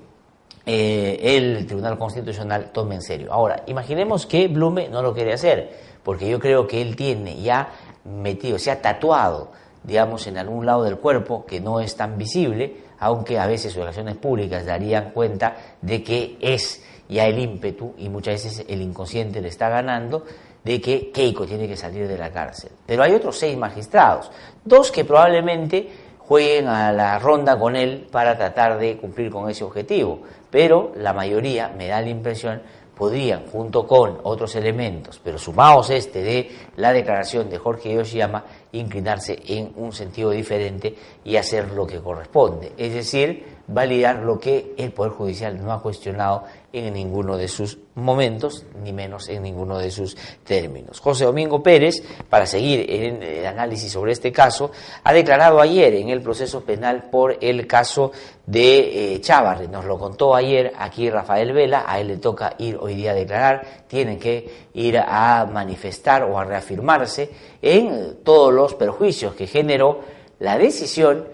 eh, 0.66 1.20
el 1.36 1.66
Tribunal 1.66 1.98
Constitucional 1.98 2.72
tome 2.72 2.96
en 2.96 3.02
serio. 3.02 3.34
Ahora, 3.34 3.64
imaginemos 3.68 4.26
que 4.26 4.48
Blume 4.48 4.88
no 4.90 5.02
lo 5.02 5.14
quiere 5.14 5.34
hacer, 5.34 5.70
porque 6.04 6.30
yo 6.30 6.40
creo 6.40 6.68
que 6.68 6.82
él 6.82 6.96
tiene 6.96 7.42
ya 7.42 7.70
metido, 8.06 8.60
se 8.60 8.72
ha 8.72 8.82
tatuado, 8.82 9.52
digamos, 9.84 10.28
en 10.28 10.38
algún 10.38 10.66
lado 10.66 10.84
del 10.84 10.98
cuerpo 10.98 11.46
que 11.46 11.60
no 11.60 11.80
es 11.80 11.96
tan 11.96 12.18
visible, 12.18 12.84
aunque 13.00 13.40
a 13.40 13.48
veces 13.48 13.72
sus 13.72 13.82
relaciones 13.82 14.18
públicas 14.18 14.66
darían 14.66 15.12
cuenta 15.12 15.56
de 15.82 16.04
que 16.04 16.38
es 16.40 16.84
ya 17.10 17.26
el 17.26 17.40
ímpetu, 17.40 17.96
y 17.98 18.08
muchas 18.08 18.44
veces 18.44 18.66
el 18.70 18.82
inconsciente 18.82 19.42
le 19.42 19.50
está 19.50 19.68
ganando, 19.68 20.24
de 20.64 20.80
que 20.80 21.12
Keiko 21.12 21.46
tiene 21.46 21.68
que 21.68 21.76
salir 21.76 22.08
de 22.08 22.18
la 22.18 22.32
cárcel. 22.32 22.72
Pero 22.86 23.04
hay 23.04 23.14
otros 23.14 23.38
seis 23.38 23.58
magistrados, 23.58 24.32
dos 24.64 24.92
que 24.92 25.04
probablemente 25.04 25.90
jueguen 26.20 26.68
a 26.68 26.92
la 26.92 27.18
ronda 27.18 27.58
con 27.58 27.76
él 27.76 28.08
para 28.12 28.38
tratar 28.38 28.78
de 28.78 28.98
cumplir 28.98 29.32
con 29.32 29.50
ese 29.50 29.64
objetivo, 29.64 30.22
pero 30.52 30.92
la 30.96 31.12
mayoría, 31.12 31.70
me 31.70 31.88
da 31.88 32.02
la 32.02 32.10
impresión, 32.10 32.62
podrían, 32.96 33.48
junto 33.48 33.88
con 33.88 34.20
otros 34.24 34.56
elementos, 34.56 35.20
pero 35.24 35.40
sumados 35.40 35.90
este 35.90 36.22
de 36.22 36.52
la 36.76 36.92
declaración 36.92 37.50
de 37.50 37.58
Jorge 37.58 37.94
Yoshiyama, 37.96 38.44
inclinarse 38.72 39.40
en 39.48 39.72
un 39.76 39.92
sentido 39.94 40.32
diferente 40.32 40.96
y 41.24 41.38
hacer 41.38 41.72
lo 41.72 41.88
que 41.88 42.00
corresponde, 42.00 42.74
es 42.78 42.94
decir, 42.94 43.60
validar 43.68 44.18
lo 44.18 44.40
que 44.40 44.74
el 44.78 44.92
Poder 44.92 45.12
Judicial 45.12 45.64
no 45.64 45.72
ha 45.72 45.82
cuestionado 45.82 46.44
en 46.72 46.94
ninguno 46.94 47.38
de 47.38 47.48
sus 47.48 47.78
momentos, 47.96 48.66
ni 48.84 48.94
menos 48.94 49.28
en 49.30 49.44
ninguno 49.44 49.78
de 49.78 49.92
sus 49.92 50.16
términos. 50.44 51.00
José 51.00 51.26
Domingo 51.26 51.62
Pérez, 51.62 52.04
para 52.30 52.46
seguir 52.46 52.86
en 52.90 53.22
el 53.22 53.46
análisis 53.46 53.92
sobre 53.92 54.12
este 54.12 54.32
caso, 54.32 54.72
ha 55.04 55.14
declarado 55.14 55.60
ayer 55.60 55.96
en 55.96 56.10
el 56.10 56.22
proceso 56.22 56.62
penal 56.62 57.10
por 57.12 57.38
el 57.42 57.66
caso 57.68 58.12
de 58.46 59.14
eh, 59.16 59.22
Chávarri. 59.22 59.68
Nos 59.68 59.86
lo 59.86 59.98
contó 59.98 60.36
ayer 60.36 60.74
aquí 60.78 61.10
Rafael 61.10 61.54
Vela, 61.54 61.86
a 61.88 62.00
él 62.00 62.08
le 62.08 62.18
toca 62.18 62.56
ir 62.60 62.78
hoy 62.80 62.96
día 62.96 63.12
a 63.12 63.16
declarar, 63.16 63.86
tiene 63.88 64.18
que 64.18 64.68
ir 64.74 64.98
a 64.98 65.48
manifestar 65.52 66.24
o 66.24 66.40
a 66.40 66.46
reafirmarse 66.46 67.30
en 67.62 68.24
todos 68.24 68.54
los 68.60 68.76
perjuicios 68.76 69.34
que 69.36 69.48
generó 69.48 70.02
la 70.40 70.58
decisión 70.58 71.28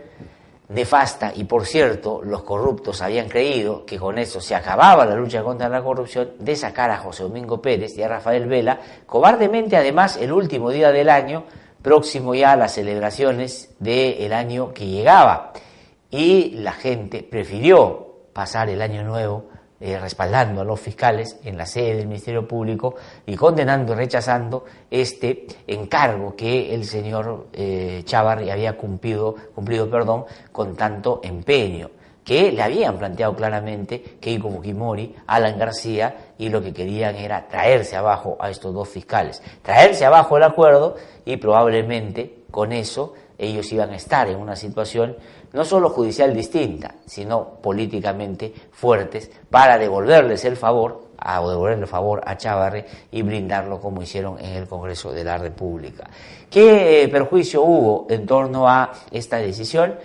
nefasta 0.69 1.31
y 1.35 1.43
por 1.43 1.65
cierto 1.65 2.21
los 2.23 2.43
corruptos 2.43 3.01
habían 3.01 3.29
creído 3.29 3.85
que 3.85 3.99
con 3.99 4.17
eso 4.17 4.41
se 4.41 4.55
acababa 4.55 5.05
la 5.05 5.15
lucha 5.15 5.43
contra 5.43 5.69
la 5.69 5.83
corrupción 5.83 6.31
de 6.39 6.55
sacar 6.55 6.89
a 6.89 6.97
José 6.97 7.23
Domingo 7.23 7.61
Pérez 7.61 7.97
y 7.97 8.03
a 8.03 8.07
Rafael 8.07 8.47
Vela 8.47 8.79
cobardemente 9.05 9.77
además 9.77 10.17
el 10.17 10.31
último 10.31 10.71
día 10.71 10.91
del 10.91 11.09
año 11.09 11.45
próximo 11.85 12.33
ya 12.33 12.53
a 12.53 12.55
las 12.55 12.73
celebraciones 12.73 13.75
del 13.77 14.33
año 14.33 14.73
que 14.73 14.87
llegaba. 14.87 15.53
Y 16.09 16.55
la 16.55 16.71
gente 16.71 17.21
prefirió 17.21 18.25
pasar 18.33 18.69
el 18.69 18.81
año 18.81 19.03
nuevo 19.03 19.49
eh, 19.85 19.99
respaldando 19.99 20.61
a 20.61 20.63
los 20.63 20.79
fiscales 20.79 21.37
en 21.43 21.59
la 21.59 21.67
sede 21.67 21.97
del 21.97 22.07
Ministerio 22.07 22.47
Público 22.47 22.95
y 23.23 23.35
condenando 23.35 23.93
y 23.93 23.95
rechazando 23.95 24.65
este 24.89 25.45
encargo 25.67 26.35
que 26.35 26.73
el 26.73 26.85
señor 26.85 27.49
eh, 27.53 28.01
Chávarri 28.03 28.49
había 28.49 28.75
cumplido, 28.75 29.35
cumplido 29.53 29.87
perdón, 29.87 30.25
con 30.51 30.75
tanto 30.75 31.21
empeño 31.23 31.91
que 32.23 32.51
le 32.51 32.63
habían 32.63 32.97
planteado 32.97 33.35
claramente 33.35 34.17
Keiko 34.19 34.49
Fujimori, 34.49 35.15
Alan 35.27 35.59
García, 35.59 36.33
y 36.39 36.49
lo 36.49 36.63
que 36.63 36.73
querían 36.73 37.15
era 37.15 37.47
traerse 37.47 37.95
abajo 37.95 38.37
a 38.39 38.49
estos 38.49 38.73
dos 38.73 38.89
fiscales, 38.89 39.43
traerse 39.61 40.03
abajo 40.03 40.35
el 40.37 40.43
acuerdo 40.43 40.95
y 41.25 41.37
probablemente 41.37 42.45
con 42.49 42.71
eso 42.71 43.13
ellos 43.37 43.71
iban 43.71 43.91
a 43.91 43.97
estar 43.97 44.27
en 44.29 44.37
una 44.37 44.55
situación 44.55 45.15
no 45.55 45.63
solo 45.63 45.89
judicial 45.89 46.33
distinta, 46.33 46.95
sino 47.05 47.55
políticamente 47.61 48.53
fuertes 48.73 49.31
para 49.49 49.77
devolverles 49.77 50.43
el 50.43 50.57
favor 50.57 51.05
a, 51.17 51.39
devolverle 51.39 51.87
favor 51.87 52.21
a 52.25 52.35
Chávarri 52.35 52.83
y 53.11 53.21
brindarlo 53.21 53.79
como 53.79 54.01
hicieron 54.01 54.37
en 54.39 54.51
el 54.51 54.67
Congreso 54.67 55.13
de 55.13 55.23
la 55.23 55.37
República. 55.37 56.09
¿Qué 56.49 57.03
eh, 57.03 57.07
perjuicio 57.07 57.63
hubo 57.63 58.05
en 58.09 58.25
torno 58.25 58.67
a 58.67 58.91
esta 59.09 59.37
decisión? 59.37 59.95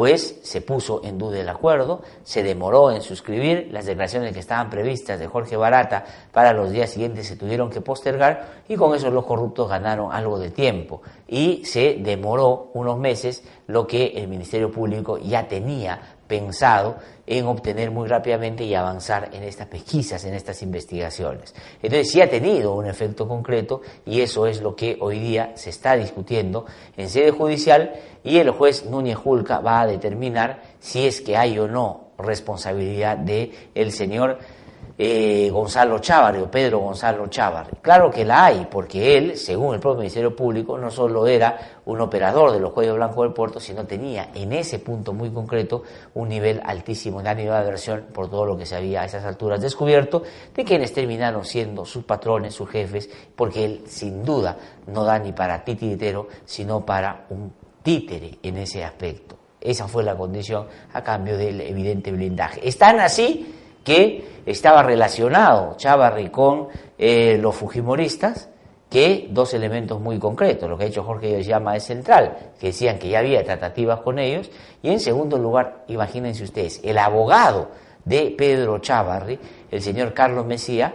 Pues 0.00 0.40
se 0.44 0.62
puso 0.62 1.02
en 1.04 1.18
duda 1.18 1.40
el 1.40 1.48
acuerdo, 1.50 2.00
se 2.22 2.42
demoró 2.42 2.90
en 2.90 3.02
suscribir, 3.02 3.68
las 3.70 3.84
declaraciones 3.84 4.32
que 4.32 4.40
estaban 4.40 4.70
previstas 4.70 5.20
de 5.20 5.26
Jorge 5.26 5.58
Barata 5.58 6.06
para 6.32 6.54
los 6.54 6.70
días 6.70 6.88
siguientes 6.88 7.26
se 7.26 7.36
tuvieron 7.36 7.68
que 7.68 7.82
postergar 7.82 8.62
y 8.66 8.76
con 8.76 8.94
eso 8.94 9.10
los 9.10 9.26
corruptos 9.26 9.68
ganaron 9.68 10.10
algo 10.10 10.38
de 10.38 10.48
tiempo. 10.52 11.02
Y 11.28 11.66
se 11.66 11.98
demoró 12.00 12.70
unos 12.72 12.98
meses 12.98 13.44
lo 13.66 13.86
que 13.86 14.14
el 14.16 14.28
Ministerio 14.28 14.70
Público 14.70 15.18
ya 15.18 15.46
tenía 15.46 16.00
pensado 16.30 16.98
en 17.26 17.44
obtener 17.46 17.90
muy 17.90 18.06
rápidamente 18.06 18.62
y 18.62 18.72
avanzar 18.72 19.30
en 19.32 19.42
estas 19.42 19.66
pesquisas, 19.66 20.24
en 20.24 20.34
estas 20.34 20.62
investigaciones. 20.62 21.52
Entonces 21.82 22.08
sí 22.08 22.22
ha 22.22 22.30
tenido 22.30 22.74
un 22.74 22.86
efecto 22.86 23.26
concreto 23.26 23.82
y 24.06 24.20
eso 24.20 24.46
es 24.46 24.62
lo 24.62 24.76
que 24.76 24.96
hoy 25.00 25.18
día 25.18 25.50
se 25.56 25.70
está 25.70 25.96
discutiendo 25.96 26.66
en 26.96 27.10
sede 27.10 27.32
judicial 27.32 27.94
y 28.22 28.38
el 28.38 28.50
juez 28.50 28.86
Núñez 28.86 29.16
Julca 29.16 29.58
va 29.58 29.80
a 29.80 29.88
determinar 29.88 30.62
si 30.78 31.04
es 31.04 31.20
que 31.20 31.36
hay 31.36 31.58
o 31.58 31.66
no 31.66 32.12
responsabilidad 32.16 33.16
de 33.16 33.50
el 33.74 33.90
señor 33.90 34.38
eh, 35.02 35.48
Gonzalo 35.50 35.98
Chávarri 35.98 36.42
o 36.42 36.50
Pedro 36.50 36.80
Gonzalo 36.80 37.26
Chávarri. 37.28 37.78
Claro 37.80 38.10
que 38.10 38.22
la 38.22 38.44
hay, 38.44 38.68
porque 38.70 39.16
él, 39.16 39.38
según 39.38 39.72
el 39.72 39.80
propio 39.80 40.00
Ministerio 40.00 40.36
Público, 40.36 40.76
no 40.76 40.90
solo 40.90 41.26
era 41.26 41.80
un 41.86 42.02
operador 42.02 42.52
de 42.52 42.60
los 42.60 42.70
cuellos 42.72 42.96
blancos 42.96 43.22
del 43.24 43.32
puerto, 43.32 43.58
sino 43.60 43.86
tenía 43.86 44.28
en 44.34 44.52
ese 44.52 44.78
punto 44.78 45.14
muy 45.14 45.30
concreto 45.30 45.84
un 46.12 46.28
nivel 46.28 46.60
altísimo 46.62 47.22
de 47.22 47.30
aversión 47.30 48.08
por 48.12 48.28
todo 48.28 48.44
lo 48.44 48.58
que 48.58 48.66
se 48.66 48.76
había 48.76 49.00
a 49.00 49.04
esas 49.06 49.24
alturas 49.24 49.62
descubierto, 49.62 50.22
de 50.54 50.64
quienes 50.66 50.92
terminaron 50.92 51.46
siendo 51.46 51.86
sus 51.86 52.04
patrones, 52.04 52.52
sus 52.52 52.68
jefes, 52.68 53.08
porque 53.34 53.64
él 53.64 53.84
sin 53.86 54.22
duda 54.22 54.58
no 54.86 55.04
da 55.04 55.18
ni 55.18 55.32
para 55.32 55.64
titiritero, 55.64 56.28
sino 56.44 56.84
para 56.84 57.24
un 57.30 57.54
títere 57.82 58.38
en 58.42 58.58
ese 58.58 58.84
aspecto. 58.84 59.36
Esa 59.58 59.88
fue 59.88 60.02
la 60.02 60.14
condición 60.14 60.66
a 60.92 61.02
cambio 61.02 61.38
del 61.38 61.62
evidente 61.62 62.12
blindaje. 62.12 62.68
Están 62.68 63.00
así 63.00 63.59
que 63.84 64.42
estaba 64.46 64.82
relacionado 64.82 65.76
Chávarri 65.76 66.28
con 66.28 66.68
eh, 66.98 67.38
los 67.40 67.54
fujimoristas, 67.56 68.48
que 68.88 69.28
dos 69.30 69.54
elementos 69.54 70.00
muy 70.00 70.18
concretos, 70.18 70.68
lo 70.68 70.76
que 70.76 70.84
ha 70.84 70.88
hecho 70.88 71.04
Jorge 71.04 71.42
llama 71.44 71.76
es 71.76 71.84
central, 71.84 72.36
que 72.58 72.68
decían 72.68 72.98
que 72.98 73.08
ya 73.08 73.20
había 73.20 73.44
tratativas 73.44 74.00
con 74.00 74.18
ellos, 74.18 74.50
y 74.82 74.90
en 74.90 74.98
segundo 74.98 75.38
lugar, 75.38 75.84
imagínense 75.86 76.42
ustedes, 76.42 76.80
el 76.82 76.98
abogado 76.98 77.70
de 78.04 78.34
Pedro 78.36 78.78
Chávarri, 78.78 79.38
el 79.70 79.80
señor 79.80 80.12
Carlos 80.12 80.44
Mesía, 80.44 80.94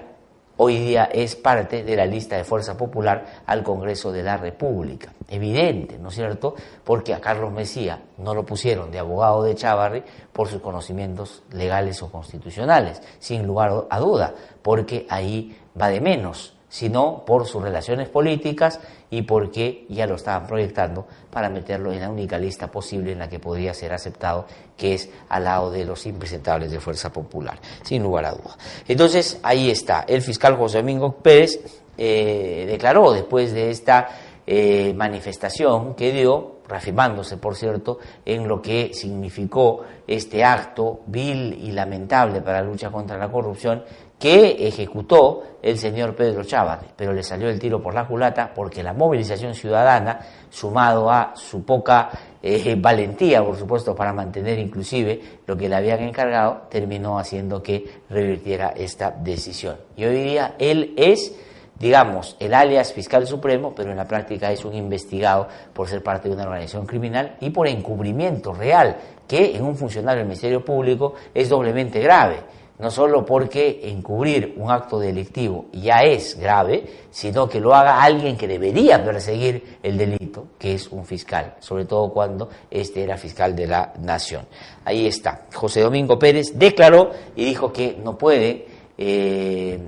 hoy 0.57 0.79
día 0.79 1.05
es 1.05 1.35
parte 1.35 1.83
de 1.83 1.95
la 1.95 2.05
lista 2.05 2.38
de 2.38 2.43
Fuerza 2.43 2.77
Popular 2.77 3.43
al 3.45 3.63
Congreso 3.63 4.12
de 4.12 4.24
la 4.24 4.38
República. 4.38 5.13
Evidente, 5.29 5.97
¿no 5.97 6.09
es 6.09 6.15
cierto? 6.15 6.55
Porque 6.83 7.13
a 7.13 7.21
Carlos 7.21 7.51
Mesía 7.51 8.01
no 8.17 8.33
lo 8.33 8.45
pusieron 8.45 8.91
de 8.91 9.00
abogado 9.00 9.43
de 9.43 9.55
Chávarri 9.55 10.03
por 10.31 10.47
sus 10.47 10.62
conocimientos 10.62 11.43
legales 11.51 12.01
o 12.01 12.12
constitucionales, 12.12 13.01
sin 13.19 13.45
lugar 13.45 13.85
a 13.89 14.00
duda, 14.00 14.33
porque 14.62 15.05
ahí 15.09 15.57
va 15.79 15.89
de 15.89 16.01
menos 16.01 16.54
sino 16.75 17.24
por 17.25 17.48
sus 17.48 17.63
relaciones 17.63 18.10
políticas 18.10 18.82
y 19.10 19.22
porque 19.22 19.86
ya 19.88 20.05
lo 20.05 20.15
estaban 20.15 20.46
proyectando 20.46 21.08
para 21.32 21.48
meterlo 21.48 21.94
en 21.94 22.01
la 22.01 22.10
única 22.10 22.38
lista 22.38 22.70
posible 22.70 23.13
en 23.13 23.20
la 23.20 23.29
que 23.29 23.39
podría 23.39 23.74
ser 23.74 23.94
aceptado, 23.94 24.46
que 24.75 24.96
es 24.96 25.10
al 25.29 25.46
lado 25.46 25.72
de 25.72 25.86
los 25.86 26.05
impresentables 26.05 26.72
de 26.72 26.82
Fuerza 26.82 27.13
Popular, 27.13 27.58
sin 27.82 28.03
lugar 28.03 28.25
a 28.25 28.32
duda. 28.32 28.58
Entonces, 28.89 29.39
ahí 29.41 29.70
está. 29.70 30.03
El 30.05 30.22
fiscal 30.22 30.58
José 30.58 30.79
Domingo 30.79 31.15
Pérez 31.15 31.62
eh, 31.98 32.65
declaró 32.67 33.13
después 33.13 33.53
de 33.53 33.70
esta 33.70 34.10
eh, 34.46 34.94
manifestación 34.94 35.96
que 35.96 36.12
dio 36.12 36.55
reafirmándose, 36.67 37.38
por 37.38 37.55
cierto, 37.55 38.00
en 38.25 38.50
lo 38.50 38.62
que 38.62 38.94
significó 38.94 39.86
este 40.05 40.44
acto 40.44 41.01
vil 41.08 41.53
y 41.53 41.72
lamentable 41.72 42.41
para 42.41 42.62
la 42.62 42.67
lucha 42.67 42.89
contra 42.89 43.17
la 43.17 43.32
corrupción 43.32 43.84
que 44.19 44.67
ejecutó 44.67 45.43
el 45.62 45.77
señor 45.77 46.15
Pedro 46.15 46.43
Chávez, 46.43 46.79
pero 46.95 47.12
le 47.12 47.24
salió 47.24 47.50
el 47.50 47.60
tiro 47.60 47.81
por 47.81 47.93
la 47.93 48.07
culata 48.07 48.51
porque 48.53 48.84
la 48.84 48.93
movilización 48.93 49.53
ciudadana, 49.53 50.19
sumado 50.50 51.10
a 51.10 51.34
su 51.36 51.65
poca 51.65 52.10
eh, 52.41 52.75
valentía, 52.77 53.43
por 53.43 53.57
supuesto, 53.57 53.95
para 53.95 54.13
mantener 54.13 54.60
inclusive 54.60 55.39
lo 55.45 55.57
que 55.57 55.67
le 55.67 55.75
habían 55.75 56.01
encargado, 56.01 56.67
terminó 56.69 57.17
haciendo 57.17 57.62
que 57.62 58.01
revirtiera 58.10 58.69
esta 58.69 59.12
decisión. 59.12 59.77
Y 59.95 60.05
hoy 60.05 60.24
día 60.24 60.55
él 60.60 60.93
es 60.98 61.36
digamos, 61.77 62.38
el 62.39 62.53
alias 62.53 62.93
fiscal 62.93 63.27
supremo, 63.27 63.74
pero 63.75 63.91
en 63.91 63.98
la 63.98 64.07
práctica 64.07 64.51
es 64.51 64.63
un 64.63 64.75
investigado 64.75 65.48
por 65.74 65.88
ser 65.88 66.01
parte 66.01 66.29
de 66.29 66.36
una 66.36 66.43
organización 66.45 66.86
criminal 66.86 67.36
y 67.41 67.50
por 67.50 67.67
encubrimiento 67.67 68.53
real, 68.53 68.95
que 69.27 69.55
en 69.55 69.63
un 69.63 69.75
funcionario 69.75 70.19
del 70.19 70.27
Ministerio 70.27 70.63
Público 70.63 71.15
es 71.34 71.50
doblemente 71.50 72.00
grave. 72.00 72.38
No 72.77 72.91
solo 72.91 73.25
porque 73.25 73.79
encubrir 73.84 74.53
un 74.58 74.70
acto 74.70 75.00
delictivo 75.00 75.67
ya 75.72 76.03
es 76.03 76.38
grave, 76.38 76.84
sino 77.10 77.48
que 77.48 77.62
lo 77.62 77.74
haga 77.74 78.03
alguien 78.03 78.36
que 78.36 78.50
debería 78.50 79.01
perseguir 79.01 79.77
el 79.82 79.98
delito, 79.98 80.48
que 80.60 80.74
es 80.74 80.89
un 80.89 81.05
fiscal, 81.05 81.55
sobre 81.60 81.86
todo 81.86 82.12
cuando 82.12 82.50
este 82.70 83.03
era 83.03 83.15
fiscal 83.15 83.55
de 83.55 83.67
la 83.67 83.94
nación. 84.01 84.46
Ahí 84.84 85.08
está. 85.08 85.46
José 85.53 85.82
Domingo 85.82 86.20
Pérez 86.20 86.58
declaró 86.60 87.12
y 87.34 87.46
dijo 87.46 87.72
que 87.72 87.98
no 88.03 88.17
puede 88.17 88.67
eh, 88.98 89.79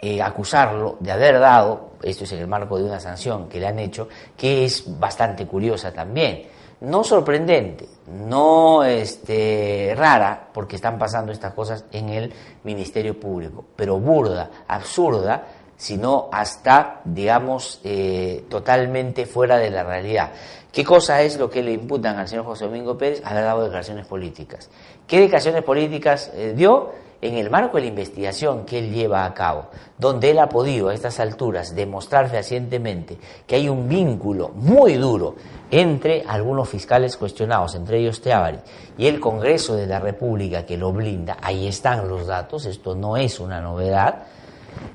eh, 0.00 0.22
acusarlo 0.22 0.96
de 1.00 1.10
haber 1.10 1.40
dado, 1.40 1.94
esto 2.00 2.22
es 2.22 2.32
en 2.32 2.38
el 2.38 2.46
marco 2.46 2.78
de 2.78 2.84
una 2.84 3.00
sanción 3.00 3.48
que 3.48 3.58
le 3.58 3.66
han 3.66 3.80
hecho, 3.80 4.08
que 4.36 4.64
es 4.64 4.84
bastante 5.00 5.46
curiosa 5.46 5.92
también, 5.92 6.44
no 6.80 7.04
sorprendente, 7.04 7.88
no 8.06 8.84
este, 8.84 9.94
rara, 9.96 10.48
porque 10.52 10.76
están 10.76 10.98
pasando 10.98 11.32
estas 11.32 11.54
cosas 11.54 11.84
en 11.92 12.10
el 12.10 12.32
Ministerio 12.64 13.18
Público, 13.18 13.64
pero 13.74 13.98
burda, 13.98 14.50
absurda, 14.68 15.46
sino 15.76 16.28
hasta, 16.32 17.00
digamos, 17.04 17.80
eh, 17.84 18.44
totalmente 18.48 19.26
fuera 19.26 19.58
de 19.58 19.70
la 19.70 19.84
realidad. 19.84 20.30
¿Qué 20.72 20.84
cosa 20.84 21.22
es 21.22 21.38
lo 21.38 21.48
que 21.48 21.62
le 21.62 21.72
imputan 21.72 22.18
al 22.18 22.28
señor 22.28 22.44
José 22.44 22.66
Domingo 22.66 22.98
Pérez? 22.98 23.22
Haber 23.24 23.44
dado 23.44 23.62
declaraciones 23.62 24.06
políticas. 24.06 24.68
¿Qué 25.06 25.20
declaraciones 25.20 25.62
políticas 25.62 26.30
eh, 26.34 26.52
dio? 26.54 26.92
En 27.20 27.34
el 27.34 27.50
marco 27.50 27.76
de 27.76 27.84
la 27.84 27.88
investigación 27.88 28.64
que 28.64 28.78
él 28.78 28.92
lleva 28.92 29.24
a 29.24 29.34
cabo, 29.34 29.66
donde 29.98 30.30
él 30.30 30.38
ha 30.38 30.48
podido 30.48 30.88
a 30.88 30.94
estas 30.94 31.18
alturas 31.20 31.74
demostrar 31.74 32.28
fehacientemente 32.28 33.18
que 33.46 33.56
hay 33.56 33.68
un 33.68 33.88
vínculo 33.88 34.50
muy 34.54 34.94
duro 34.94 35.34
entre 35.70 36.24
algunos 36.26 36.68
fiscales 36.68 37.16
cuestionados, 37.16 37.74
entre 37.74 37.98
ellos 37.98 38.20
Teabari, 38.20 38.58
y 38.98 39.06
el 39.06 39.18
Congreso 39.20 39.74
de 39.74 39.86
la 39.86 39.98
República 39.98 40.64
que 40.64 40.76
lo 40.76 40.92
blinda, 40.92 41.38
ahí 41.42 41.66
están 41.66 42.08
los 42.08 42.26
datos, 42.26 42.66
esto 42.66 42.94
no 42.94 43.16
es 43.16 43.40
una 43.40 43.60
novedad, 43.60 44.26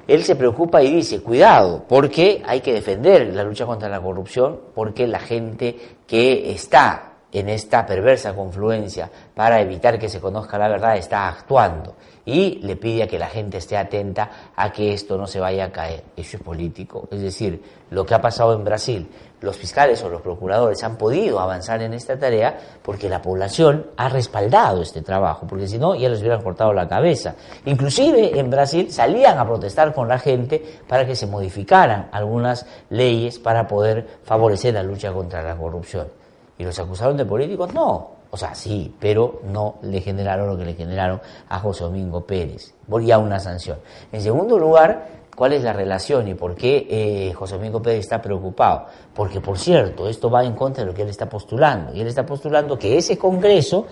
él 0.07 0.23
se 0.23 0.35
preocupa 0.35 0.81
y 0.83 0.93
dice, 0.93 1.21
cuidado, 1.21 1.83
porque 1.87 2.41
hay 2.45 2.61
que 2.61 2.73
defender 2.73 3.33
la 3.33 3.43
lucha 3.43 3.65
contra 3.65 3.89
la 3.89 4.01
corrupción, 4.01 4.59
porque 4.75 5.07
la 5.07 5.19
gente 5.19 5.77
que 6.07 6.51
está 6.51 7.10
en 7.31 7.49
esta 7.49 7.85
perversa 7.85 8.33
confluencia 8.33 9.09
para 9.33 9.61
evitar 9.61 9.97
que 9.97 10.09
se 10.09 10.19
conozca 10.19 10.57
la 10.57 10.67
verdad 10.67 10.97
está 10.97 11.27
actuando 11.27 11.95
y 12.25 12.59
le 12.59 12.75
pide 12.75 13.03
a 13.03 13.07
que 13.07 13.17
la 13.17 13.27
gente 13.27 13.57
esté 13.57 13.77
atenta 13.77 14.29
a 14.55 14.71
que 14.71 14.93
esto 14.93 15.17
no 15.17 15.27
se 15.27 15.39
vaya 15.39 15.65
a 15.65 15.71
caer. 15.71 16.03
Eso 16.15 16.37
es 16.37 16.43
político. 16.43 17.07
Es 17.11 17.21
decir, 17.21 17.61
lo 17.89 18.05
que 18.05 18.13
ha 18.13 18.21
pasado 18.21 18.53
en 18.53 18.63
Brasil, 18.63 19.09
los 19.41 19.57
fiscales 19.57 20.03
o 20.03 20.09
los 20.09 20.21
procuradores 20.21 20.83
han 20.83 20.97
podido 20.97 21.39
avanzar 21.39 21.81
en 21.81 21.93
esta 21.93 22.17
tarea 22.17 22.57
porque 22.83 23.09
la 23.09 23.21
población 23.21 23.87
ha 23.97 24.07
respaldado 24.09 24.81
este 24.81 25.01
trabajo, 25.01 25.47
porque 25.47 25.67
si 25.67 25.79
no 25.79 25.95
ya 25.95 26.09
les 26.09 26.19
hubieran 26.19 26.43
cortado 26.43 26.73
la 26.73 26.87
cabeza. 26.87 27.35
Inclusive 27.65 28.39
en 28.39 28.49
Brasil 28.49 28.91
salían 28.91 29.39
a 29.39 29.45
protestar 29.45 29.93
con 29.93 30.07
la 30.07 30.19
gente 30.19 30.63
para 30.87 31.05
que 31.05 31.15
se 31.15 31.27
modificaran 31.27 32.09
algunas 32.11 32.65
leyes 32.89 33.39
para 33.39 33.67
poder 33.67 34.19
favorecer 34.23 34.73
la 34.75 34.83
lucha 34.83 35.11
contra 35.11 35.41
la 35.41 35.55
corrupción. 35.55 36.20
¿Y 36.61 36.63
los 36.63 36.77
acusaron 36.77 37.17
de 37.17 37.25
políticos? 37.25 37.73
No, 37.73 38.11
o 38.29 38.37
sea, 38.37 38.53
sí, 38.53 38.93
pero 38.99 39.41
no 39.45 39.77
le 39.81 39.99
generaron 39.99 40.45
lo 40.47 40.55
que 40.55 40.63
le 40.63 40.75
generaron 40.75 41.19
a 41.49 41.57
José 41.57 41.85
Domingo 41.85 42.23
Pérez. 42.23 42.75
Volvía 42.85 43.17
una 43.17 43.39
sanción. 43.39 43.79
En 44.11 44.21
segundo 44.21 44.59
lugar, 44.59 45.07
¿cuál 45.35 45.53
es 45.53 45.63
la 45.63 45.73
relación 45.73 46.27
y 46.27 46.35
por 46.35 46.53
qué 46.53 46.85
eh, 46.87 47.33
José 47.33 47.55
Domingo 47.55 47.81
Pérez 47.81 48.01
está 48.01 48.21
preocupado? 48.21 48.85
Porque, 49.11 49.41
por 49.41 49.57
cierto, 49.57 50.07
esto 50.07 50.29
va 50.29 50.43
en 50.43 50.53
contra 50.53 50.83
de 50.83 50.91
lo 50.91 50.95
que 50.95 51.01
él 51.01 51.09
está 51.09 51.27
postulando. 51.27 51.95
Y 51.95 52.01
él 52.01 52.05
está 52.05 52.27
postulando 52.27 52.77
que 52.77 52.95
ese 52.95 53.17
Congreso, 53.17 53.87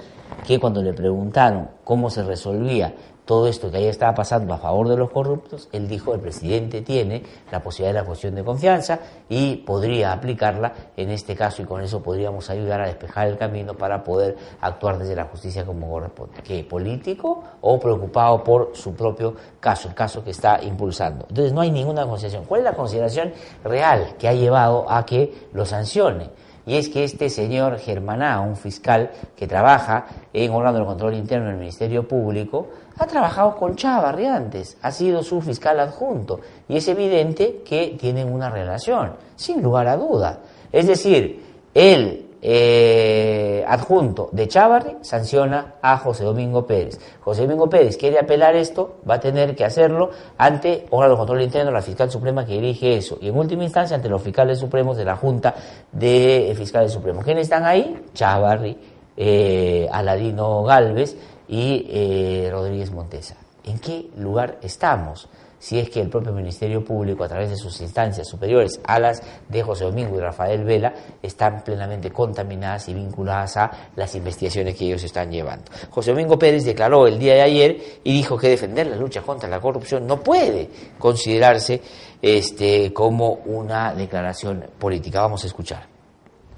que 0.46 0.60
cuando 0.60 0.84
le 0.84 0.94
preguntaron 0.94 1.72
cómo 1.84 2.12
se 2.12 2.22
resolvía 2.22 2.94
todo 3.30 3.46
esto 3.46 3.70
que 3.70 3.78
ahí 3.78 3.86
estaba 3.86 4.16
pasando 4.16 4.56
a 4.56 4.58
favor 4.58 4.90
de 4.90 4.98
los 4.98 5.12
corruptos, 5.12 5.70
él 5.72 5.88
dijo, 5.88 6.16
el 6.16 6.20
presidente 6.20 6.82
tiene 6.82 7.22
la 7.52 7.62
posibilidad 7.62 7.94
de 7.94 8.00
la 8.00 8.08
cuestión 8.08 8.34
de 8.34 8.44
confianza 8.44 8.98
y 9.30 9.58
podría 9.58 10.14
aplicarla 10.14 10.74
en 10.98 11.12
este 11.12 11.36
caso 11.36 11.62
y 11.62 11.66
con 11.66 11.80
eso 11.80 12.02
podríamos 12.02 12.50
ayudar 12.50 12.82
a 12.82 12.88
despejar 12.88 13.28
el 13.28 13.38
camino 13.38 13.76
para 13.76 14.04
poder 14.04 14.36
actuar 14.62 14.98
desde 14.98 15.16
la 15.16 15.26
justicia 15.26 15.64
como 15.64 15.92
corresponde. 15.92 16.64
¿Político 16.64 17.44
o 17.62 17.80
preocupado 17.80 18.44
por 18.44 18.72
su 18.74 18.96
propio 18.96 19.36
caso, 19.60 19.90
el 19.90 19.94
caso 19.94 20.24
que 20.24 20.32
está 20.32 20.60
impulsando? 20.64 21.28
Entonces 21.30 21.54
no 21.54 21.62
hay 21.62 21.70
ninguna 21.70 22.08
consideración. 22.08 22.46
¿Cuál 22.46 22.62
es 22.62 22.66
la 22.66 22.74
consideración 22.74 23.32
real 23.64 24.16
que 24.18 24.28
ha 24.28 24.34
llevado 24.34 24.90
a 24.90 25.06
que 25.06 25.50
lo 25.54 25.68
sancione? 25.68 26.32
Y 26.70 26.78
es 26.78 26.88
que 26.90 27.04
este 27.04 27.32
señor 27.32 27.80
Germaná, 27.80 28.42
un 28.42 28.56
fiscal 28.56 29.10
que 29.36 29.48
trabaja 29.48 30.06
en 30.32 30.52
órgano 30.52 30.78
de 30.78 30.86
control 30.86 31.16
interno 31.16 31.48
del 31.48 31.58
Ministerio 31.58 32.08
Público, 32.08 32.68
ha 33.00 33.08
trabajado 33.08 33.56
con 33.56 33.76
Chávarri 33.76 34.28
antes, 34.28 34.78
ha 34.84 34.92
sido 34.92 35.24
su 35.24 35.42
fiscal 35.42 35.80
adjunto 35.80 36.42
y 36.68 36.78
es 36.78 36.88
evidente 36.88 37.64
que 37.66 37.98
tienen 38.00 38.32
una 38.32 38.52
relación, 38.52 39.14
sin 39.36 39.64
lugar 39.64 39.88
a 39.88 39.98
duda. 39.98 40.42
Es 40.72 40.86
decir, 40.86 41.44
el 41.74 42.29
eh, 42.42 43.64
adjunto 43.68 44.30
de 44.32 44.48
Chávarri 44.48 44.98
sanciona 45.02 45.76
a 45.82 45.98
José 45.98 46.24
Domingo 46.24 46.66
Pérez. 46.66 47.00
José 47.22 47.42
Domingo 47.44 47.70
Pérez 47.70 47.98
quiere 47.98 48.20
apelar 48.20 48.56
esto, 48.56 48.98
va 49.10 49.16
a 49.16 49.20
tener 49.20 49.56
que 49.56 49.66
hacerlo 49.66 50.10
ante 50.38 50.86
órgano 50.90 51.14
de 51.14 51.18
control 51.18 51.42
interno, 51.42 51.72
la 51.72 51.82
fiscal 51.82 52.10
suprema 52.10 52.46
que 52.46 52.54
dirige 52.54 52.96
eso, 52.96 53.18
y 53.22 53.28
en 53.28 53.38
última 53.38 53.64
instancia 53.64 53.96
ante 53.96 54.10
los 54.10 54.22
fiscales 54.22 54.60
supremos 54.60 54.98
de 54.98 55.06
la 55.06 55.16
Junta 55.16 55.54
de 55.92 56.54
Fiscales 56.56 56.92
Supremos. 56.92 57.24
¿Quiénes 57.24 57.44
están 57.44 57.66
ahí? 57.66 58.06
Chávarri, 58.14 58.78
eh, 59.18 59.88
Aladino 59.92 60.64
Galvez 60.64 61.18
y 61.48 61.86
eh, 61.90 62.50
Rodríguez 62.52 62.92
Montesa. 62.92 63.36
¿En 63.66 63.80
qué 63.80 64.10
lugar 64.18 64.58
estamos? 64.62 65.28
Si 65.60 65.78
es 65.78 65.90
que 65.90 66.00
el 66.00 66.10
propio 66.10 66.32
Ministerio 66.32 66.84
Público, 66.84 67.24
a 67.24 67.28
través 67.28 67.50
de 67.50 67.58
sus 67.58 67.80
instancias 67.82 68.28
superiores 68.28 68.80
a 68.86 69.00
las 69.00 69.22
de 69.48 69.62
José 69.62 69.84
Domingo 69.84 70.18
y 70.18 70.22
Rafael 70.22 70.64
Vela, 70.64 70.94
están 71.22 71.64
plenamente 71.64 72.12
contaminadas 72.12 72.88
y 72.88 72.94
vinculadas 72.94 73.58
a 73.58 73.72
las 73.96 74.16
investigaciones 74.16 74.76
que 74.76 74.86
ellos 74.86 75.04
están 75.04 75.30
llevando. 75.30 75.66
José 75.90 76.12
Domingo 76.12 76.40
Pérez 76.40 76.64
declaró 76.64 77.08
el 77.08 77.20
día 77.20 77.36
de 77.36 77.42
ayer 77.42 77.78
y 78.04 78.14
dijo 78.14 78.38
que 78.38 78.50
defender 78.50 78.88
la 78.88 78.96
lucha 78.96 79.22
contra 79.22 79.50
la 79.50 79.60
corrupción 79.60 80.08
no 80.08 80.22
puede 80.22 80.70
considerarse 80.98 81.82
este, 82.22 82.94
como 82.94 83.34
una 83.46 83.94
declaración 83.94 84.66
política. 84.80 85.22
Vamos 85.22 85.44
a 85.44 85.48
escuchar 85.48 85.99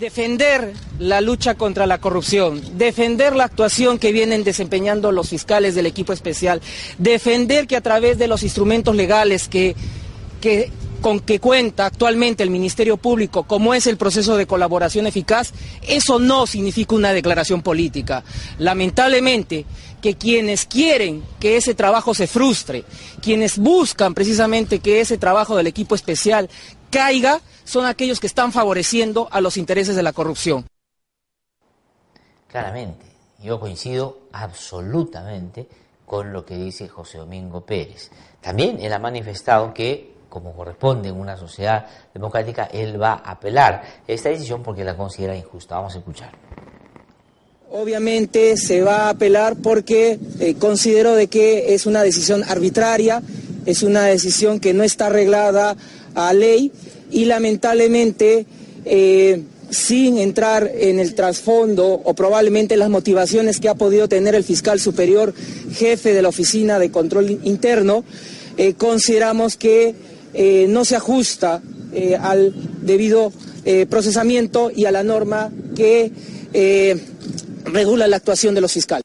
defender 0.01 0.73
la 0.97 1.21
lucha 1.21 1.53
contra 1.53 1.85
la 1.85 1.99
corrupción, 1.99 2.59
defender 2.75 3.35
la 3.35 3.43
actuación 3.43 3.99
que 3.99 4.11
vienen 4.11 4.43
desempeñando 4.43 5.11
los 5.11 5.29
fiscales 5.29 5.75
del 5.75 5.85
equipo 5.85 6.11
especial, 6.11 6.59
defender 6.97 7.67
que 7.67 7.75
a 7.75 7.81
través 7.81 8.17
de 8.17 8.27
los 8.27 8.41
instrumentos 8.41 8.95
legales 8.95 9.47
que, 9.47 9.75
con 11.01 11.19
que 11.19 11.39
cuenta 11.39 11.85
actualmente 11.85 12.41
el 12.41 12.49
Ministerio 12.49 12.97
Público, 12.97 13.43
como 13.43 13.75
es 13.75 13.85
el 13.85 13.97
proceso 13.97 14.37
de 14.37 14.47
colaboración 14.47 15.05
eficaz, 15.05 15.53
eso 15.87 16.17
no 16.17 16.47
significa 16.47 16.95
una 16.95 17.13
declaración 17.13 17.61
política. 17.61 18.23
Lamentablemente, 18.57 19.65
que 20.01 20.15
quienes 20.15 20.65
quieren 20.65 21.23
que 21.39 21.57
ese 21.57 21.75
trabajo 21.75 22.15
se 22.15 22.25
frustre, 22.25 22.85
quienes 23.21 23.59
buscan 23.59 24.15
precisamente 24.15 24.79
que 24.79 24.99
ese 24.99 25.19
trabajo 25.19 25.55
del 25.55 25.67
equipo 25.67 25.93
especial 25.93 26.49
caiga, 26.89 27.39
son 27.71 27.85
aquellos 27.85 28.19
que 28.19 28.27
están 28.27 28.51
favoreciendo 28.51 29.29
a 29.31 29.39
los 29.39 29.55
intereses 29.55 29.95
de 29.95 30.03
la 30.03 30.11
corrupción. 30.11 30.65
Claramente, 32.49 33.05
yo 33.41 33.61
coincido 33.61 34.23
absolutamente 34.33 35.67
con 36.05 36.33
lo 36.33 36.45
que 36.45 36.57
dice 36.57 36.89
José 36.89 37.19
Domingo 37.19 37.61
Pérez. 37.65 38.11
También 38.41 38.81
él 38.81 38.91
ha 38.91 38.99
manifestado 38.99 39.73
que, 39.73 40.15
como 40.27 40.53
corresponde 40.53 41.07
en 41.07 41.15
una 41.15 41.37
sociedad 41.37 41.87
democrática, 42.13 42.65
él 42.65 43.01
va 43.01 43.13
a 43.13 43.31
apelar 43.31 43.83
esta 44.05 44.27
decisión 44.27 44.61
porque 44.63 44.83
la 44.83 44.97
considera 44.97 45.33
injusta. 45.33 45.75
Vamos 45.75 45.95
a 45.95 45.99
escuchar. 45.99 46.31
Obviamente 47.69 48.57
se 48.57 48.81
va 48.81 49.05
a 49.05 49.09
apelar 49.11 49.55
porque 49.63 50.19
eh, 50.41 50.55
considero 50.55 51.15
de 51.15 51.27
que 51.27 51.73
es 51.73 51.85
una 51.85 52.03
decisión 52.03 52.43
arbitraria, 52.43 53.21
es 53.65 53.81
una 53.81 54.03
decisión 54.03 54.59
que 54.59 54.73
no 54.73 54.83
está 54.83 55.05
arreglada 55.05 55.77
a 56.15 56.33
ley 56.33 56.73
y 57.11 57.25
lamentablemente 57.25 58.45
eh, 58.85 59.43
sin 59.69 60.17
entrar 60.17 60.69
en 60.73 60.99
el 60.99 61.13
trasfondo 61.13 61.87
o 61.87 62.13
probablemente 62.13 62.75
las 62.75 62.89
motivaciones 62.89 63.59
que 63.59 63.69
ha 63.69 63.75
podido 63.75 64.07
tener 64.09 64.35
el 64.35 64.43
fiscal 64.43 64.79
superior, 64.79 65.33
jefe 65.71 66.13
de 66.13 66.21
la 66.21 66.29
Oficina 66.29 66.79
de 66.79 66.91
Control 66.91 67.39
Interno, 67.43 68.03
eh, 68.57 68.73
consideramos 68.73 69.55
que 69.55 69.95
eh, 70.33 70.65
no 70.67 70.85
se 70.85 70.95
ajusta 70.95 71.61
al 72.21 72.53
debido 72.85 73.33
procesamiento 73.89 74.71
y 74.73 74.85
a 74.85 74.91
la 74.91 75.03
norma 75.03 75.51
que 75.75 76.09
regula 77.65 78.07
la 78.07 78.15
actuación 78.15 78.55
de 78.55 78.61
los 78.61 78.71
fiscales. 78.71 79.03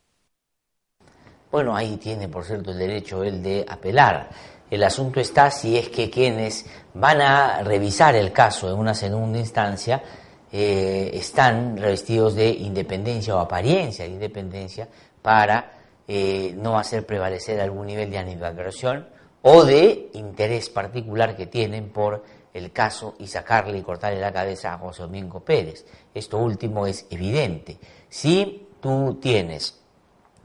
Bueno, 1.50 1.74
ahí 1.74 1.96
tiene, 1.96 2.28
por 2.28 2.44
cierto, 2.44 2.70
el 2.70 2.78
derecho 2.78 3.24
él 3.24 3.42
de 3.42 3.64
apelar. 3.68 4.28
El 4.70 4.82
asunto 4.82 5.20
está 5.20 5.50
si 5.50 5.76
es 5.76 5.88
que 5.88 6.10
quienes 6.10 6.66
van 6.94 7.20
a 7.20 7.62
revisar 7.62 8.16
el 8.16 8.32
caso 8.32 8.68
en 8.68 8.76
una 8.76 8.94
segunda 8.94 9.38
instancia 9.38 10.02
eh, 10.50 11.10
están 11.14 11.76
revestidos 11.76 12.34
de 12.34 12.48
independencia 12.48 13.36
o 13.36 13.38
apariencia 13.38 14.04
de 14.04 14.12
independencia 14.12 14.88
para 15.22 15.72
eh, 16.08 16.54
no 16.56 16.78
hacer 16.78 17.06
prevalecer 17.06 17.60
algún 17.60 17.86
nivel 17.86 18.10
de 18.10 18.18
animadversión 18.18 19.08
o 19.42 19.64
de 19.64 20.10
interés 20.14 20.68
particular 20.68 21.36
que 21.36 21.46
tienen 21.46 21.90
por 21.90 22.24
el 22.52 22.72
caso 22.72 23.14
y 23.18 23.28
sacarle 23.28 23.78
y 23.78 23.82
cortarle 23.82 24.20
la 24.20 24.32
cabeza 24.32 24.72
a 24.72 24.78
José 24.78 25.02
Domingo 25.02 25.40
Pérez. 25.40 25.84
Esto 26.12 26.38
último 26.38 26.86
es 26.86 27.06
evidente. 27.10 27.78
Si 28.08 28.68
tú 28.80 29.18
tienes 29.20 29.78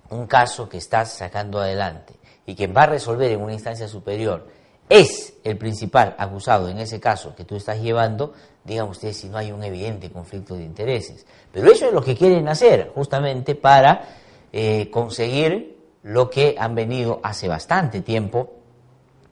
un 0.10 0.28
caso 0.28 0.68
que 0.68 0.78
estás 0.78 1.14
sacando 1.14 1.60
adelante 1.60 2.21
y 2.46 2.56
quien 2.56 2.76
va 2.76 2.84
a 2.84 2.88
resolver 2.88 3.32
en 3.32 3.42
una 3.42 3.54
instancia 3.54 3.88
superior 3.88 4.48
es 4.90 5.36
el 5.46 5.58
principal 5.58 6.16
acusado 6.18 6.68
en 6.68 6.78
ese 6.78 7.00
caso 7.00 7.34
que 7.34 7.46
tú 7.46 7.56
estás 7.56 7.82
llevando, 7.82 8.34
digan 8.66 8.90
ustedes 8.90 9.18
si 9.18 9.30
no 9.30 9.38
hay 9.38 9.52
un 9.52 9.64
evidente 9.64 10.12
conflicto 10.12 10.56
de 10.56 10.64
intereses. 10.64 11.26
Pero 11.52 11.72
eso 11.72 11.88
es 11.88 11.94
lo 11.94 12.02
que 12.02 12.16
quieren 12.16 12.50
hacer, 12.50 12.92
justamente 12.94 13.56
para 13.56 14.04
eh, 14.52 14.90
conseguir 14.92 15.78
lo 16.04 16.30
que 16.30 16.56
han 16.58 16.76
venido 16.76 17.22
hace 17.24 17.48
bastante 17.48 18.02
tiempo 18.02 18.52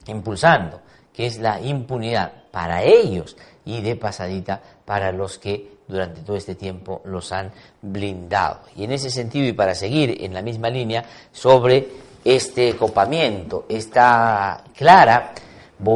impulsando, 0.06 0.80
que 1.12 1.26
es 1.26 1.38
la 1.38 1.60
impunidad 1.60 2.32
para 2.50 2.82
ellos 2.82 3.36
y 3.66 3.82
de 3.82 3.96
pasadita 3.96 4.62
para 4.86 5.12
los 5.12 5.38
que 5.38 5.80
durante 5.86 6.22
todo 6.22 6.36
este 6.36 6.54
tiempo 6.54 7.02
los 7.04 7.32
han 7.32 7.50
blindado. 7.82 8.60
Y 8.76 8.84
en 8.84 8.92
ese 8.92 9.10
sentido, 9.10 9.46
y 9.46 9.52
para 9.52 9.74
seguir 9.74 10.24
en 10.24 10.32
la 10.32 10.40
misma 10.40 10.70
línea, 10.70 11.04
sobre 11.32 11.86
este 12.24 12.76
copamiento, 12.76 13.64
esta 13.68 14.64
clara 14.76 15.32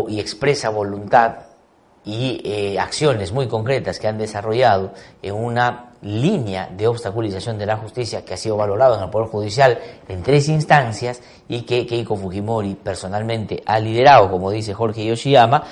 y 0.09 0.21
expresa 0.21 0.71
voluntad 0.71 1.35
y 2.05 2.41
eh, 2.45 2.79
acciones 2.79 3.33
muy 3.33 3.49
concretas 3.49 3.99
que 3.99 4.09
han 4.09 4.19
desarrollado 4.19 4.93
en 5.23 5.35
una 5.35 5.91
línea 6.03 6.69
de 6.71 6.87
obstaculización 6.87 7.59
de 7.59 7.67
la 7.67 7.79
justicia 7.79 8.25
que 8.25 8.35
ha 8.35 8.37
sido 8.37 8.59
valorado 8.59 8.97
en 8.97 9.05
el 9.05 9.11
Poder 9.11 9.29
Judicial 9.29 9.79
en 10.07 10.23
tres 10.23 10.49
instancias 10.49 11.23
y 11.49 11.63
que 11.63 11.87
Keiko 11.87 12.17
Fujimori 12.17 12.75
personalmente 12.75 13.63
ha 13.65 13.79
liderado, 13.79 14.31
como 14.31 14.51
dice 14.51 14.75
Jorge 14.75 15.05
Yoshiyama, 15.05 15.65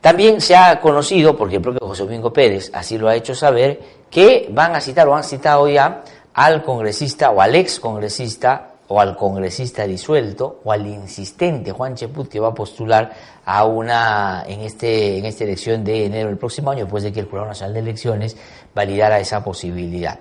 también 0.00 0.40
se 0.40 0.56
ha 0.56 0.80
conocido, 0.80 1.36
porque 1.36 1.56
el 1.56 1.62
propio 1.62 1.86
José 1.86 2.02
Domingo 2.02 2.32
Pérez 2.32 2.72
así 2.74 2.98
lo 2.98 3.08
ha 3.08 3.14
hecho 3.14 3.36
saber, 3.36 3.80
que 4.10 4.48
van 4.50 4.74
a 4.74 4.80
citar 4.80 5.06
o 5.06 5.14
han 5.14 5.22
citado 5.22 5.68
ya 5.68 6.02
al 6.34 6.64
congresista 6.64 7.30
o 7.30 7.40
al 7.40 7.54
ex 7.54 7.78
congresista 7.78 8.71
o 8.88 9.00
al 9.00 9.16
congresista 9.16 9.86
disuelto 9.86 10.60
o 10.64 10.72
al 10.72 10.86
insistente 10.86 11.72
Juan 11.72 11.94
Cheput 11.94 12.28
que 12.28 12.40
va 12.40 12.48
a 12.48 12.54
postular 12.54 13.12
a 13.44 13.64
una 13.64 14.44
en 14.46 14.60
este 14.60 15.18
en 15.18 15.24
esta 15.24 15.44
elección 15.44 15.84
de 15.84 16.06
enero 16.06 16.28
del 16.28 16.38
próximo 16.38 16.70
año 16.70 16.84
después 16.84 17.02
de 17.02 17.12
que 17.12 17.20
el 17.20 17.26
Jurado 17.26 17.48
Nacional 17.48 17.74
de 17.74 17.80
Elecciones 17.80 18.36
validara 18.74 19.20
esa 19.20 19.42
posibilidad. 19.42 20.18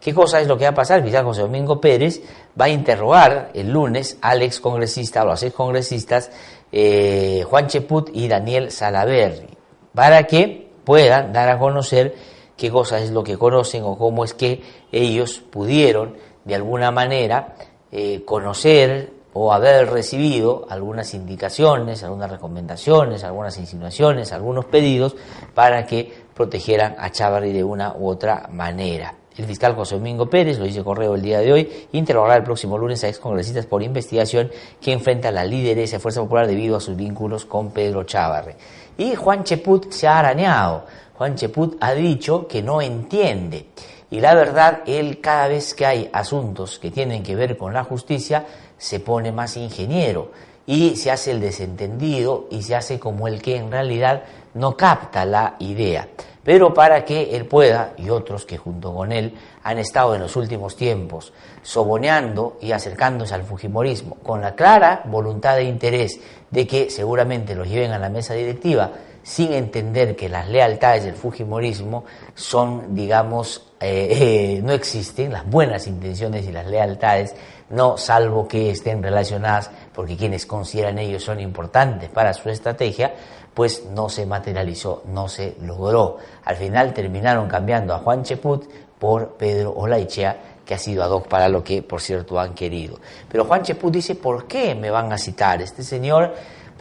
¿Qué 0.00 0.12
cosa 0.12 0.40
es 0.40 0.46
lo 0.46 0.58
que 0.58 0.64
va 0.64 0.70
a 0.70 0.74
pasar? 0.74 1.02
Fiscal 1.02 1.24
José 1.24 1.40
Domingo 1.42 1.80
Pérez 1.80 2.20
va 2.60 2.66
a 2.66 2.68
interrogar 2.68 3.50
el 3.54 3.70
lunes 3.70 4.18
al 4.20 4.42
ex 4.42 4.60
congresista 4.60 5.22
a 5.22 5.24
los 5.24 5.42
ex 5.42 5.54
congresistas 5.54 6.30
eh, 6.70 7.44
Juan 7.48 7.68
Cheput 7.68 8.10
y 8.12 8.28
Daniel 8.28 8.70
Salaverri 8.70 9.56
para 9.94 10.24
que 10.24 10.70
puedan 10.84 11.32
dar 11.32 11.48
a 11.48 11.58
conocer 11.58 12.14
qué 12.56 12.70
cosa 12.70 12.98
es 13.00 13.10
lo 13.10 13.24
que 13.24 13.38
conocen 13.38 13.82
o 13.84 13.96
cómo 13.96 14.24
es 14.24 14.34
que 14.34 14.62
ellos 14.92 15.42
pudieron 15.50 16.16
de 16.44 16.54
alguna 16.54 16.90
manera 16.90 17.54
eh, 17.96 18.24
conocer 18.24 19.12
o 19.34 19.52
haber 19.52 19.88
recibido 19.88 20.66
algunas 20.68 21.14
indicaciones, 21.14 22.02
algunas 22.02 22.28
recomendaciones, 22.28 23.22
algunas 23.22 23.56
insinuaciones, 23.56 24.32
algunos 24.32 24.64
pedidos 24.64 25.14
para 25.54 25.86
que 25.86 26.12
protegieran 26.34 26.96
a 26.98 27.12
Chávarri 27.12 27.52
de 27.52 27.62
una 27.62 27.94
u 27.96 28.08
otra 28.08 28.48
manera. 28.50 29.14
El 29.36 29.44
fiscal 29.44 29.76
José 29.76 29.94
Domingo 29.94 30.28
Pérez, 30.28 30.58
lo 30.58 30.64
dice 30.64 30.82
correo 30.82 31.14
el 31.14 31.22
día 31.22 31.38
de 31.38 31.52
hoy, 31.52 31.86
interrogará 31.92 32.36
el 32.36 32.42
próximo 32.42 32.76
lunes 32.76 33.04
a 33.04 33.08
excongresistas 33.08 33.66
por 33.66 33.80
investigación 33.80 34.50
que 34.80 34.92
enfrenta 34.92 35.30
la 35.30 35.44
lideresa 35.44 35.98
de 35.98 36.00
Fuerza 36.00 36.20
Popular 36.20 36.48
debido 36.48 36.76
a 36.76 36.80
sus 36.80 36.96
vínculos 36.96 37.44
con 37.44 37.70
Pedro 37.70 38.02
Chávarri. 38.02 38.54
Y 38.98 39.14
Juan 39.14 39.44
Cheput 39.44 39.92
se 39.92 40.08
ha 40.08 40.18
arañado. 40.18 40.84
Juan 41.14 41.36
Cheput 41.36 41.76
ha 41.78 41.94
dicho 41.94 42.48
que 42.48 42.60
no 42.60 42.82
entiende 42.82 43.66
y 44.14 44.20
la 44.20 44.32
verdad, 44.36 44.82
él 44.86 45.20
cada 45.20 45.48
vez 45.48 45.74
que 45.74 45.86
hay 45.86 46.08
asuntos 46.12 46.78
que 46.78 46.92
tienen 46.92 47.24
que 47.24 47.34
ver 47.34 47.56
con 47.56 47.74
la 47.74 47.82
justicia, 47.82 48.46
se 48.78 49.00
pone 49.00 49.32
más 49.32 49.56
ingeniero 49.56 50.30
y 50.66 50.94
se 50.94 51.10
hace 51.10 51.32
el 51.32 51.40
desentendido 51.40 52.46
y 52.48 52.62
se 52.62 52.76
hace 52.76 53.00
como 53.00 53.26
el 53.26 53.42
que 53.42 53.56
en 53.56 53.72
realidad 53.72 54.22
no 54.54 54.76
capta 54.76 55.24
la 55.24 55.56
idea. 55.58 56.06
Pero 56.44 56.72
para 56.72 57.04
que 57.04 57.34
él 57.34 57.46
pueda, 57.46 57.94
y 57.96 58.08
otros 58.08 58.46
que 58.46 58.56
junto 58.56 58.94
con 58.94 59.10
él 59.10 59.34
han 59.64 59.78
estado 59.78 60.14
en 60.14 60.20
los 60.20 60.36
últimos 60.36 60.76
tiempos 60.76 61.32
soboneando 61.62 62.58
y 62.60 62.70
acercándose 62.70 63.34
al 63.34 63.42
Fujimorismo 63.42 64.18
con 64.22 64.40
la 64.40 64.54
clara 64.54 65.02
voluntad 65.06 65.58
e 65.58 65.64
interés 65.64 66.20
de 66.52 66.68
que 66.68 66.88
seguramente 66.88 67.56
los 67.56 67.68
lleven 67.68 67.90
a 67.90 67.98
la 67.98 68.10
mesa 68.10 68.34
directiva, 68.34 68.92
sin 69.24 69.54
entender 69.54 70.14
que 70.14 70.28
las 70.28 70.48
lealtades 70.48 71.04
del 71.04 71.14
Fujimorismo 71.14 72.04
son, 72.34 72.94
digamos, 72.94 73.72
eh, 73.80 74.08
eh, 74.10 74.60
no 74.62 74.72
existen, 74.72 75.32
las 75.32 75.46
buenas 75.46 75.86
intenciones 75.86 76.46
y 76.46 76.52
las 76.52 76.66
lealtades, 76.66 77.34
no 77.70 77.96
salvo 77.96 78.46
que 78.46 78.70
estén 78.70 79.02
relacionadas, 79.02 79.70
porque 79.94 80.18
quienes 80.18 80.44
consideran 80.44 80.98
ellos 80.98 81.24
son 81.24 81.40
importantes 81.40 82.10
para 82.10 82.34
su 82.34 82.50
estrategia, 82.50 83.14
pues 83.54 83.86
no 83.86 84.10
se 84.10 84.26
materializó, 84.26 85.02
no 85.06 85.26
se 85.28 85.56
logró. 85.62 86.18
Al 86.44 86.56
final 86.56 86.92
terminaron 86.92 87.48
cambiando 87.48 87.94
a 87.94 88.00
Juan 88.00 88.24
Cheput 88.24 88.66
por 88.98 89.36
Pedro 89.36 89.72
Olaichea, 89.72 90.36
que 90.66 90.74
ha 90.74 90.78
sido 90.78 91.02
ad 91.02 91.10
hoc 91.10 91.28
para 91.28 91.48
lo 91.48 91.64
que, 91.64 91.82
por 91.82 92.02
cierto, 92.02 92.38
han 92.38 92.54
querido. 92.54 92.98
Pero 93.28 93.46
Juan 93.46 93.62
Cheput 93.62 93.92
dice, 93.92 94.16
¿por 94.16 94.46
qué 94.46 94.74
me 94.74 94.90
van 94.90 95.10
a 95.12 95.18
citar? 95.18 95.62
Este 95.62 95.82
señor 95.82 96.34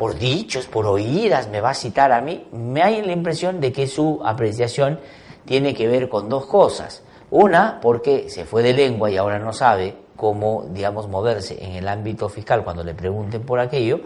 por 0.04 0.20
dichos, 0.20 0.66
por 0.66 0.86
oídas, 0.86 1.48
me 1.48 1.62
va 1.62 1.70
a 1.70 1.74
citar 1.74 2.12
a 2.12 2.20
mí, 2.20 2.46
me 2.52 2.84
hay 2.84 3.02
la 3.04 3.13
impresión 3.13 3.62
de 3.62 3.72
que 3.72 3.88
su 3.88 4.20
apreciación 4.26 5.00
tiene 5.46 5.74
que 5.74 5.88
ver 5.88 6.10
con 6.10 6.28
dos 6.28 6.46
cosas. 6.46 7.04
Una, 7.32 7.80
porque 7.82 8.30
se 8.30 8.44
fue 8.44 8.63
de 8.63 8.74
lengua 8.74 9.10
y 9.10 9.16
ahora 9.16 9.39
no 9.39 9.54
sabe 9.54 9.96
cómo, 10.18 10.66
digamos, 10.72 11.08
moverse 11.08 11.58
en 11.63 11.72
el 11.78 11.88
ámbito 11.88 12.28
fiscal 12.28 12.66
cuando 12.66 12.84
le 12.84 12.94
pregunten 12.94 13.44
por 13.44 13.62
aquello. 13.62 14.02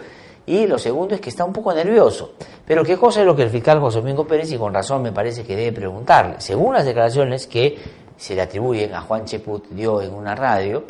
Y 0.45 0.67
lo 0.67 0.77
segundo 0.77 1.15
es 1.15 1.19
que 1.19 1.31
está 1.31 1.43
un 1.43 1.51
poco 1.51 1.73
nervioso. 1.73 2.33
Pero 2.63 2.83
¿qué 2.83 2.95
cosa 2.95 3.21
es 3.21 3.25
lo 3.25 3.35
que 3.35 3.41
el 3.41 3.49
fiscal 3.49 3.79
José 3.79 3.97
Domingo 3.97 4.27
Pérez, 4.27 4.51
y 4.51 4.57
con 4.59 4.75
razón 4.75 5.01
me 5.01 5.11
parece 5.11 5.43
que 5.43 5.55
debe 5.55 5.71
preguntarle? 5.71 6.35
Según 6.37 6.75
las 6.75 6.85
declaraciones 6.85 7.47
que 7.47 7.75
se 8.15 8.35
le 8.35 8.43
atribuyen 8.43 8.93
a 8.93 9.01
Juan 9.01 9.25
Cheput 9.25 9.69
dio 9.69 9.99
en 9.99 10.13
una 10.13 10.35
radio, 10.35 10.83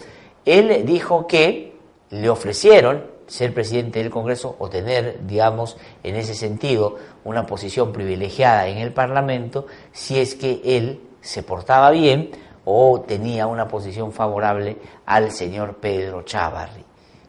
él 0.43 0.85
dijo 0.85 1.25
que 1.25 1.77
le 2.09 2.29
ofrecieron 2.29 3.15
ser 3.27 3.53
presidente 3.53 3.99
del 3.99 4.09
Congreso 4.09 4.55
o 4.59 4.69
tener, 4.69 5.25
digamos, 5.27 5.77
en 6.03 6.15
ese 6.15 6.33
sentido, 6.33 6.95
una 7.23 7.45
posición 7.45 7.91
privilegiada 7.91 8.67
en 8.67 8.77
el 8.77 8.93
Parlamento 8.93 9.67
si 9.91 10.19
es 10.19 10.35
que 10.35 10.61
él 10.63 11.01
se 11.21 11.43
portaba 11.43 11.91
bien 11.91 12.31
o 12.65 13.01
tenía 13.01 13.47
una 13.47 13.67
posición 13.67 14.11
favorable 14.11 14.77
al 15.05 15.31
señor 15.31 15.75
Pedro 15.77 16.23
Chávarri. 16.23 16.87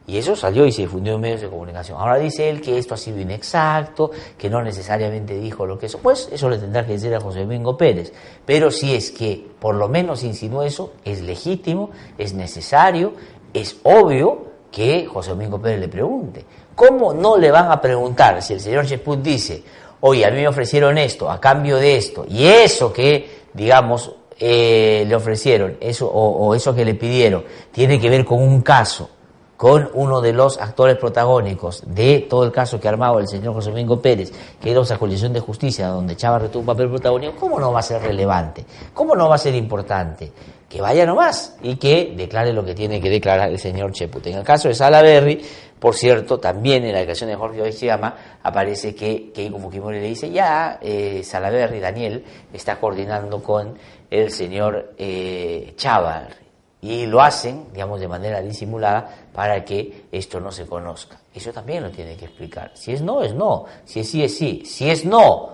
Y 0.08 0.16
eso 0.16 0.34
salió 0.34 0.64
y 0.64 0.72
se 0.72 0.82
difundió 0.82 1.16
en 1.16 1.20
medios 1.20 1.42
de 1.42 1.50
comunicación. 1.50 2.00
Ahora 2.00 2.16
dice 2.16 2.48
él 2.48 2.62
que 2.62 2.78
esto 2.78 2.94
ha 2.94 2.96
sido 2.96 3.20
inexacto, 3.20 4.10
que 4.38 4.48
no 4.48 4.62
necesariamente 4.62 5.38
dijo 5.38 5.66
lo 5.66 5.78
que 5.78 5.84
eso. 5.84 5.98
Pues 5.98 6.30
eso 6.32 6.48
le 6.48 6.56
tendrá 6.56 6.86
que 6.86 6.92
decir 6.92 7.14
a 7.14 7.20
José 7.20 7.40
Domingo 7.40 7.76
Pérez. 7.76 8.14
Pero 8.46 8.70
si 8.70 8.94
es 8.94 9.10
que 9.10 9.46
por 9.60 9.74
lo 9.74 9.86
menos 9.88 10.24
insinuó 10.24 10.62
eso, 10.62 10.94
es 11.04 11.20
legítimo, 11.20 11.90
es 12.16 12.32
necesario, 12.32 13.12
es 13.52 13.76
obvio 13.82 14.47
que 14.78 15.06
José 15.06 15.30
Domingo 15.30 15.60
Pérez 15.60 15.80
le 15.80 15.88
pregunte. 15.88 16.44
¿Cómo 16.76 17.12
no 17.12 17.36
le 17.36 17.50
van 17.50 17.72
a 17.72 17.80
preguntar 17.80 18.40
si 18.40 18.52
el 18.52 18.60
señor 18.60 18.86
Cheput 18.86 19.20
dice, 19.20 19.60
oye, 20.02 20.24
a 20.24 20.30
mí 20.30 20.36
me 20.36 20.46
ofrecieron 20.46 20.96
esto 20.98 21.28
a 21.28 21.40
cambio 21.40 21.78
de 21.78 21.96
esto, 21.96 22.24
y 22.28 22.44
eso 22.46 22.92
que, 22.92 23.48
digamos, 23.52 24.14
eh, 24.38 25.04
le 25.04 25.16
ofrecieron, 25.16 25.78
eso, 25.80 26.06
o, 26.06 26.54
eso 26.54 26.72
que 26.76 26.84
le 26.84 26.94
pidieron, 26.94 27.42
tiene 27.72 27.98
que 27.98 28.08
ver 28.08 28.24
con 28.24 28.40
un 28.40 28.60
caso 28.60 29.10
con 29.56 29.90
uno 29.94 30.20
de 30.20 30.32
los 30.32 30.60
actores 30.60 30.96
protagónicos 30.96 31.82
de 31.84 32.28
todo 32.30 32.44
el 32.44 32.52
caso 32.52 32.78
que 32.78 32.86
ha 32.86 32.92
armado 32.92 33.18
el 33.18 33.26
señor 33.26 33.54
José 33.54 33.70
Domingo 33.70 34.00
Pérez, 34.00 34.32
que 34.60 34.70
era 34.70 34.82
esa 34.82 34.96
colisión 34.96 35.32
de 35.32 35.40
justicia 35.40 35.88
donde 35.88 36.14
Chávez 36.14 36.52
tuvo 36.52 36.60
un 36.60 36.66
papel 36.66 36.88
protagónico, 36.88 37.34
¿cómo 37.34 37.58
no 37.58 37.72
va 37.72 37.80
a 37.80 37.82
ser 37.82 38.00
relevante? 38.00 38.64
¿Cómo 38.94 39.16
no 39.16 39.28
va 39.28 39.34
a 39.34 39.38
ser 39.38 39.56
importante? 39.56 40.30
Que 40.68 40.80
vaya 40.82 41.06
nomás 41.06 41.56
y 41.62 41.76
que 41.76 42.12
declare 42.14 42.52
lo 42.52 42.64
que 42.64 42.74
tiene 42.74 43.00
que 43.00 43.08
declarar 43.08 43.48
el 43.48 43.58
señor 43.58 43.92
Cheput. 43.92 44.26
En 44.26 44.38
el 44.38 44.44
caso 44.44 44.68
de 44.68 44.74
Salaberry, 44.74 45.40
por 45.78 45.94
cierto, 45.94 46.38
también 46.38 46.84
en 46.84 46.92
la 46.92 46.98
declaración 46.98 47.30
de 47.30 47.36
Jorge 47.36 47.62
Oishiyama 47.62 48.38
aparece 48.42 48.94
que 48.94 49.30
Keiko 49.32 49.58
Fukimori 49.58 50.00
le 50.00 50.08
dice, 50.08 50.30
ya 50.30 50.78
eh, 50.82 51.22
Salaberry, 51.24 51.80
Daniel, 51.80 52.24
está 52.52 52.78
coordinando 52.78 53.42
con 53.42 53.78
el 54.10 54.30
señor 54.30 54.94
eh, 54.98 55.72
Chávez 55.76 56.36
y 56.80 57.06
lo 57.06 57.20
hacen, 57.20 57.66
digamos, 57.72 58.00
de 58.00 58.08
manera 58.08 58.40
disimulada 58.40 59.08
para 59.32 59.64
que 59.64 60.06
esto 60.12 60.40
no 60.40 60.52
se 60.52 60.66
conozca. 60.66 61.18
Eso 61.34 61.52
también 61.52 61.82
lo 61.82 61.90
tiene 61.90 62.16
que 62.16 62.26
explicar. 62.26 62.72
Si 62.74 62.92
es 62.92 63.02
no, 63.02 63.22
es 63.22 63.34
no. 63.34 63.64
Si 63.84 64.00
es 64.00 64.10
sí, 64.10 64.22
es 64.22 64.36
sí. 64.36 64.62
Si 64.64 64.90
es 64.90 65.04
no, 65.04 65.50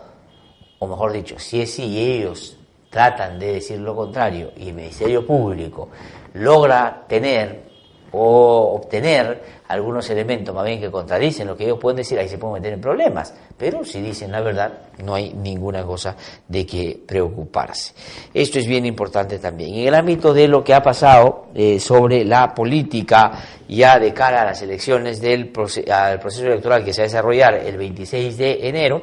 o 0.78 0.86
mejor 0.86 1.12
dicho, 1.12 1.38
si 1.38 1.62
es 1.62 1.72
sí 1.72 1.98
ellos 1.98 2.58
tratan 2.94 3.40
de 3.40 3.54
decir 3.54 3.80
lo 3.80 3.92
contrario 3.96 4.52
y 4.56 4.68
el 4.68 4.74
Ministerio 4.74 5.26
Público 5.26 5.88
logra 6.34 7.04
tener 7.08 7.64
o 8.12 8.76
obtener 8.76 9.42
algunos 9.66 10.08
elementos 10.10 10.54
más 10.54 10.64
bien 10.64 10.80
que 10.80 10.92
contradicen 10.92 11.48
lo 11.48 11.56
que 11.56 11.64
ellos 11.64 11.80
pueden 11.80 11.96
decir, 11.96 12.16
ahí 12.20 12.28
se 12.28 12.38
pueden 12.38 12.62
meter 12.62 12.72
en 12.72 12.80
problemas. 12.80 13.34
Pero 13.58 13.84
si 13.84 14.00
dicen 14.00 14.30
la 14.30 14.42
verdad, 14.42 14.72
no 15.02 15.16
hay 15.16 15.32
ninguna 15.32 15.82
cosa 15.82 16.14
de 16.46 16.64
que 16.64 16.96
preocuparse. 17.04 17.94
Esto 18.32 18.60
es 18.60 18.66
bien 18.68 18.86
importante 18.86 19.40
también. 19.40 19.74
En 19.74 19.88
el 19.88 19.94
ámbito 19.96 20.32
de 20.32 20.46
lo 20.46 20.62
que 20.62 20.72
ha 20.72 20.80
pasado 20.80 21.46
eh, 21.52 21.80
sobre 21.80 22.24
la 22.24 22.54
política 22.54 23.32
ya 23.68 23.98
de 23.98 24.14
cara 24.14 24.42
a 24.42 24.44
las 24.44 24.62
elecciones 24.62 25.20
del 25.20 25.52
al 25.90 26.20
proceso 26.20 26.46
electoral 26.46 26.84
que 26.84 26.92
se 26.92 27.00
va 27.00 27.06
a 27.06 27.08
desarrollar 27.08 27.54
el 27.54 27.76
26 27.76 28.38
de 28.38 28.68
enero, 28.68 29.02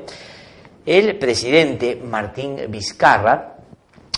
el 0.86 1.18
presidente 1.18 1.98
Martín 2.02 2.56
Vizcarra 2.70 3.58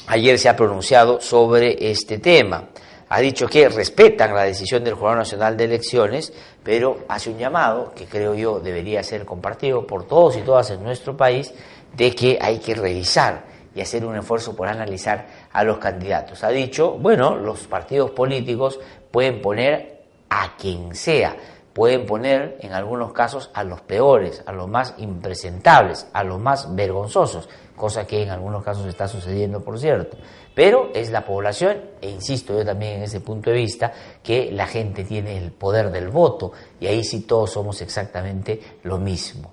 ayer 0.07 0.39
se 0.39 0.49
ha 0.49 0.55
pronunciado 0.55 1.21
sobre 1.21 1.89
este 1.91 2.19
tema 2.19 2.69
ha 3.13 3.19
dicho 3.19 3.47
que 3.47 3.69
respetan 3.69 4.33
la 4.33 4.41
decisión 4.41 4.83
del 4.83 4.95
Jurado 4.95 5.17
Nacional 5.17 5.55
de 5.55 5.65
Elecciones, 5.65 6.33
pero 6.63 7.05
hace 7.07 7.29
un 7.29 7.37
llamado, 7.37 7.93
que 7.95 8.05
creo 8.05 8.33
yo 8.33 8.59
debería 8.59 9.03
ser 9.03 9.23
compartido 9.23 9.85
por 9.85 10.07
todos 10.07 10.35
y 10.35 10.41
todas 10.41 10.71
en 10.71 10.81
nuestro 10.81 11.15
país, 11.15 11.53
de 11.95 12.15
que 12.15 12.39
hay 12.41 12.57
que 12.57 12.73
revisar 12.73 13.45
y 13.75 13.81
hacer 13.81 14.03
un 14.03 14.15
esfuerzo 14.15 14.55
por 14.55 14.67
analizar 14.67 15.27
a 15.51 15.63
los 15.63 15.77
candidatos. 15.77 16.43
Ha 16.43 16.49
dicho, 16.49 16.93
bueno, 16.93 17.35
los 17.35 17.67
partidos 17.67 18.09
políticos 18.09 18.79
pueden 19.11 19.43
poner 19.43 20.05
a 20.31 20.57
quien 20.57 20.95
sea, 20.95 21.35
pueden 21.73 22.05
poner 22.05 22.57
en 22.61 22.73
algunos 22.73 23.13
casos 23.13 23.49
a 23.53 23.63
los 23.63 23.81
peores, 23.81 24.43
a 24.45 24.53
los 24.53 24.67
más 24.67 24.93
impresentables, 24.97 26.07
a 26.13 26.23
los 26.23 26.39
más 26.39 26.73
vergonzosos, 26.75 27.49
cosa 27.75 28.05
que 28.05 28.21
en 28.21 28.29
algunos 28.29 28.63
casos 28.63 28.85
está 28.85 29.07
sucediendo, 29.07 29.63
por 29.63 29.79
cierto. 29.79 30.17
Pero 30.53 30.91
es 30.93 31.09
la 31.09 31.25
población, 31.25 31.81
e 31.99 32.09
insisto 32.09 32.53
yo 32.53 32.63
también 32.63 32.97
en 32.97 33.03
ese 33.03 33.21
punto 33.21 33.49
de 33.49 33.57
vista, 33.57 33.91
que 34.21 34.51
la 34.51 34.67
gente 34.67 35.03
tiene 35.03 35.37
el 35.37 35.51
poder 35.51 35.91
del 35.91 36.09
voto 36.09 36.51
y 36.79 36.85
ahí 36.85 37.03
sí 37.03 37.21
todos 37.21 37.51
somos 37.51 37.81
exactamente 37.81 38.59
lo 38.83 38.99
mismo. 38.99 39.51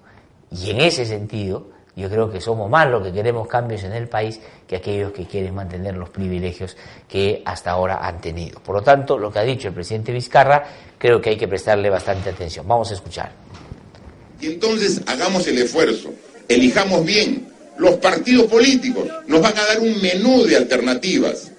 Y 0.50 0.70
en 0.70 0.80
ese 0.80 1.06
sentido, 1.06 1.68
yo 2.00 2.08
creo 2.08 2.30
que 2.30 2.40
somos 2.40 2.70
más 2.70 2.88
los 2.88 3.02
que 3.02 3.12
queremos 3.12 3.46
cambios 3.46 3.84
en 3.84 3.92
el 3.92 4.08
país 4.08 4.40
que 4.66 4.76
aquellos 4.76 5.12
que 5.12 5.26
quieren 5.26 5.54
mantener 5.54 5.96
los 5.96 6.10
privilegios 6.10 6.76
que 7.08 7.42
hasta 7.44 7.70
ahora 7.70 8.06
han 8.06 8.20
tenido. 8.20 8.60
Por 8.60 8.76
lo 8.76 8.82
tanto, 8.82 9.18
lo 9.18 9.30
que 9.30 9.38
ha 9.38 9.42
dicho 9.42 9.68
el 9.68 9.74
presidente 9.74 10.12
Vizcarra, 10.12 10.64
creo 10.98 11.20
que 11.20 11.30
hay 11.30 11.36
que 11.36 11.48
prestarle 11.48 11.90
bastante 11.90 12.30
atención. 12.30 12.66
Vamos 12.66 12.90
a 12.90 12.94
escuchar. 12.94 13.32
Y 14.40 14.46
entonces 14.46 15.02
hagamos 15.06 15.46
el 15.46 15.58
esfuerzo, 15.58 16.12
elijamos 16.48 17.04
bien, 17.04 17.50
los 17.80 17.96
partidos 17.96 18.46
políticos 18.46 19.08
nos 19.26 19.40
van 19.40 19.56
a 19.56 19.64
dar 19.64 19.80
un 19.80 20.00
menú 20.00 20.44
de 20.44 20.56
alternativas. 20.56 21.50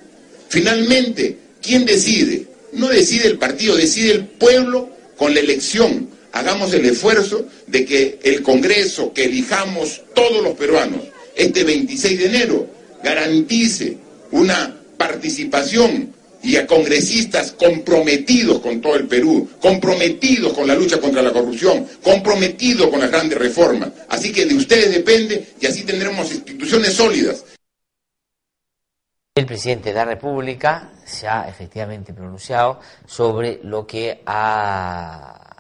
Finalmente, 0.50 1.38
¿quién 1.62 1.86
decide? 1.86 2.46
No 2.74 2.88
decide 2.88 3.28
el 3.28 3.38
partido, 3.38 3.76
decide 3.76 4.14
el 4.14 4.26
pueblo 4.26 4.90
con 5.18 5.34
la 5.34 5.40
elección. 5.40 6.10
Hagamos 6.34 6.74
el 6.74 6.86
esfuerzo 6.86 7.46
de 7.68 7.86
que 7.86 8.20
el 8.24 8.42
Congreso 8.42 9.14
que 9.14 9.26
elijamos 9.26 10.02
todos 10.14 10.44
los 10.44 10.54
peruanos 10.54 11.02
este 11.36 11.64
26 11.64 12.20
de 12.20 12.26
enero 12.26 12.68
garantice 13.04 13.98
una 14.32 14.78
participación 14.98 16.14
y 16.44 16.56
a 16.56 16.66
congresistas 16.66 17.52
comprometidos 17.52 18.60
con 18.62 18.82
todo 18.82 18.96
el 18.96 19.08
Perú, 19.08 19.48
comprometidos 19.60 20.54
con 20.54 20.68
la 20.68 20.76
lucha 20.76 21.00
contra 21.00 21.22
la 21.22 21.32
corrupción, 21.32 21.88
comprometidos 22.02 22.90
con 22.90 23.00
las 23.00 23.12
grandes 23.12 23.38
reformas. 23.38 23.90
Así 24.10 24.32
que 24.32 24.46
de 24.46 24.56
ustedes 24.56 24.92
depende 24.92 25.54
y 25.60 25.66
así 25.66 25.84
tendremos 25.84 26.32
instituciones 26.32 26.94
sólidas. 26.94 27.46
El 29.36 29.46
presidente 29.46 29.90
de 29.90 29.96
la 29.96 30.06
República 30.06 30.92
se 31.06 31.28
ha 31.28 31.48
efectivamente 31.48 32.14
pronunciado 32.14 32.80
sobre 33.06 33.60
lo 33.64 33.88
que 33.88 34.22
ha 34.26 35.51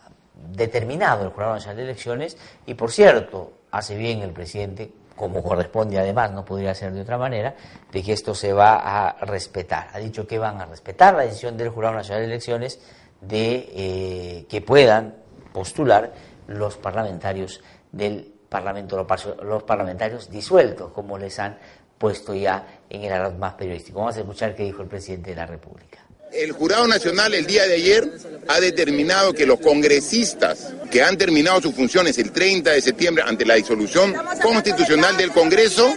determinado 0.49 1.23
el 1.23 1.29
Jurado 1.31 1.53
Nacional 1.53 1.77
de 1.77 1.83
Elecciones 1.83 2.37
y, 2.65 2.73
por 2.73 2.91
cierto, 2.91 3.53
hace 3.71 3.95
bien 3.97 4.21
el 4.21 4.31
presidente 4.31 4.91
como 5.21 5.43
corresponde 5.43 5.99
además, 5.99 6.31
no 6.31 6.43
podría 6.43 6.73
ser 6.73 6.93
de 6.93 7.01
otra 7.01 7.15
manera, 7.15 7.53
de 7.91 8.01
que 8.01 8.11
esto 8.11 8.33
se 8.33 8.53
va 8.53 8.77
a 9.07 9.23
respetar. 9.23 9.89
Ha 9.93 9.99
dicho 9.99 10.25
que 10.25 10.39
van 10.39 10.59
a 10.59 10.65
respetar 10.65 11.13
la 11.13 11.21
decisión 11.21 11.57
del 11.57 11.69
Jurado 11.69 11.93
Nacional 11.93 12.23
de 12.23 12.27
Elecciones 12.27 12.79
de 13.21 13.69
eh, 13.71 14.45
que 14.49 14.61
puedan 14.61 15.15
postular 15.53 16.11
los 16.47 16.77
parlamentarios 16.77 17.61
del 17.91 18.33
Parlamento, 18.49 19.07
los 19.43 19.63
parlamentarios 19.63 20.29
disueltos, 20.29 20.91
como 20.91 21.19
les 21.19 21.37
han 21.37 21.57
puesto 21.97 22.33
ya 22.33 22.65
en 22.89 23.03
el 23.03 23.13
arroz 23.13 23.37
más 23.37 23.53
periodístico. 23.53 23.99
Vamos 23.99 24.17
a 24.17 24.21
escuchar 24.21 24.55
qué 24.55 24.63
dijo 24.63 24.81
el 24.81 24.87
presidente 24.87 25.29
de 25.29 25.35
la 25.35 25.45
República. 25.45 25.99
El 26.33 26.53
Jurado 26.53 26.87
Nacional 26.87 27.33
el 27.33 27.45
día 27.45 27.67
de 27.67 27.75
ayer 27.75 28.09
ha 28.47 28.59
determinado 28.59 29.33
que 29.33 29.45
los 29.45 29.59
congresistas 29.59 30.73
que 30.89 31.03
han 31.03 31.17
terminado 31.17 31.61
sus 31.61 31.75
funciones 31.75 32.17
el 32.17 32.31
30 32.31 32.71
de 32.71 32.81
septiembre 32.81 33.23
ante 33.27 33.45
la 33.45 33.55
disolución 33.55 34.15
constitucional 34.41 35.17
del 35.17 35.31
Congreso 35.31 35.93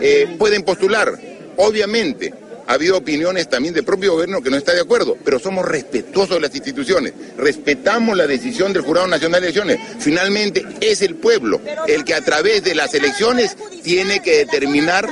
eh, 0.00 0.34
pueden 0.38 0.62
postular. 0.62 1.18
Obviamente, 1.56 2.32
ha 2.70 2.74
habido 2.74 2.96
opiniones 2.96 3.48
también 3.48 3.74
del 3.74 3.82
propio 3.82 4.12
gobierno 4.12 4.40
que 4.40 4.48
no 4.48 4.56
está 4.56 4.72
de 4.72 4.80
acuerdo, 4.80 5.18
pero 5.24 5.40
somos 5.40 5.66
respetuosos 5.66 6.36
de 6.36 6.40
las 6.40 6.54
instituciones, 6.54 7.12
respetamos 7.36 8.16
la 8.16 8.28
decisión 8.28 8.72
del 8.72 8.82
Jurado 8.82 9.08
Nacional 9.08 9.40
de 9.40 9.48
Elecciones. 9.48 9.80
Finalmente 9.98 10.64
es 10.80 11.02
el 11.02 11.16
pueblo 11.16 11.60
el 11.88 12.04
que 12.04 12.14
a 12.14 12.20
través 12.20 12.62
de 12.62 12.76
las 12.76 12.94
elecciones 12.94 13.56
tiene 13.82 14.22
que 14.22 14.38
determinar 14.38 15.08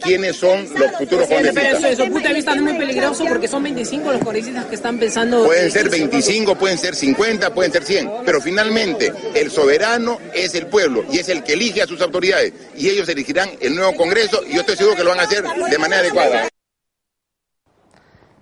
quiénes 0.00 0.36
son 0.36 0.64
los 0.76 0.92
futuros 0.92 1.26
congresistas. 1.26 1.78
Pero 1.80 1.88
eso, 1.88 2.04
punto 2.04 2.28
de 2.28 2.34
vista 2.34 2.54
es 2.54 2.62
muy 2.62 2.74
peligroso 2.74 3.24
porque 3.26 3.48
son 3.48 3.64
25 3.64 4.12
los 4.12 4.22
congresistas 4.22 4.66
que 4.66 4.74
están 4.76 4.98
pensando... 5.00 5.44
Pueden 5.44 5.72
ser 5.72 5.88
25, 5.88 6.56
pueden 6.56 6.78
ser 6.78 6.94
50, 6.94 7.52
pueden 7.52 7.72
ser 7.72 7.82
100, 7.82 8.10
pero 8.24 8.40
finalmente 8.40 9.12
el 9.34 9.50
soberano 9.50 10.20
es 10.32 10.54
el 10.54 10.68
pueblo 10.68 11.04
y 11.10 11.18
es 11.18 11.28
el 11.28 11.42
que 11.42 11.54
elige 11.54 11.82
a 11.82 11.86
sus 11.88 12.00
autoridades 12.00 12.52
y 12.76 12.88
ellos 12.88 13.08
elegirán 13.08 13.50
el 13.60 13.74
nuevo 13.74 13.92
Congreso 13.96 14.44
y 14.48 14.54
yo 14.54 14.60
estoy 14.60 14.76
seguro 14.76 14.94
que 14.94 15.02
lo 15.02 15.10
van 15.10 15.18
a 15.18 15.24
hacer 15.24 15.42
de 15.42 15.78
manera 15.78 16.00
adecuada 16.02 16.48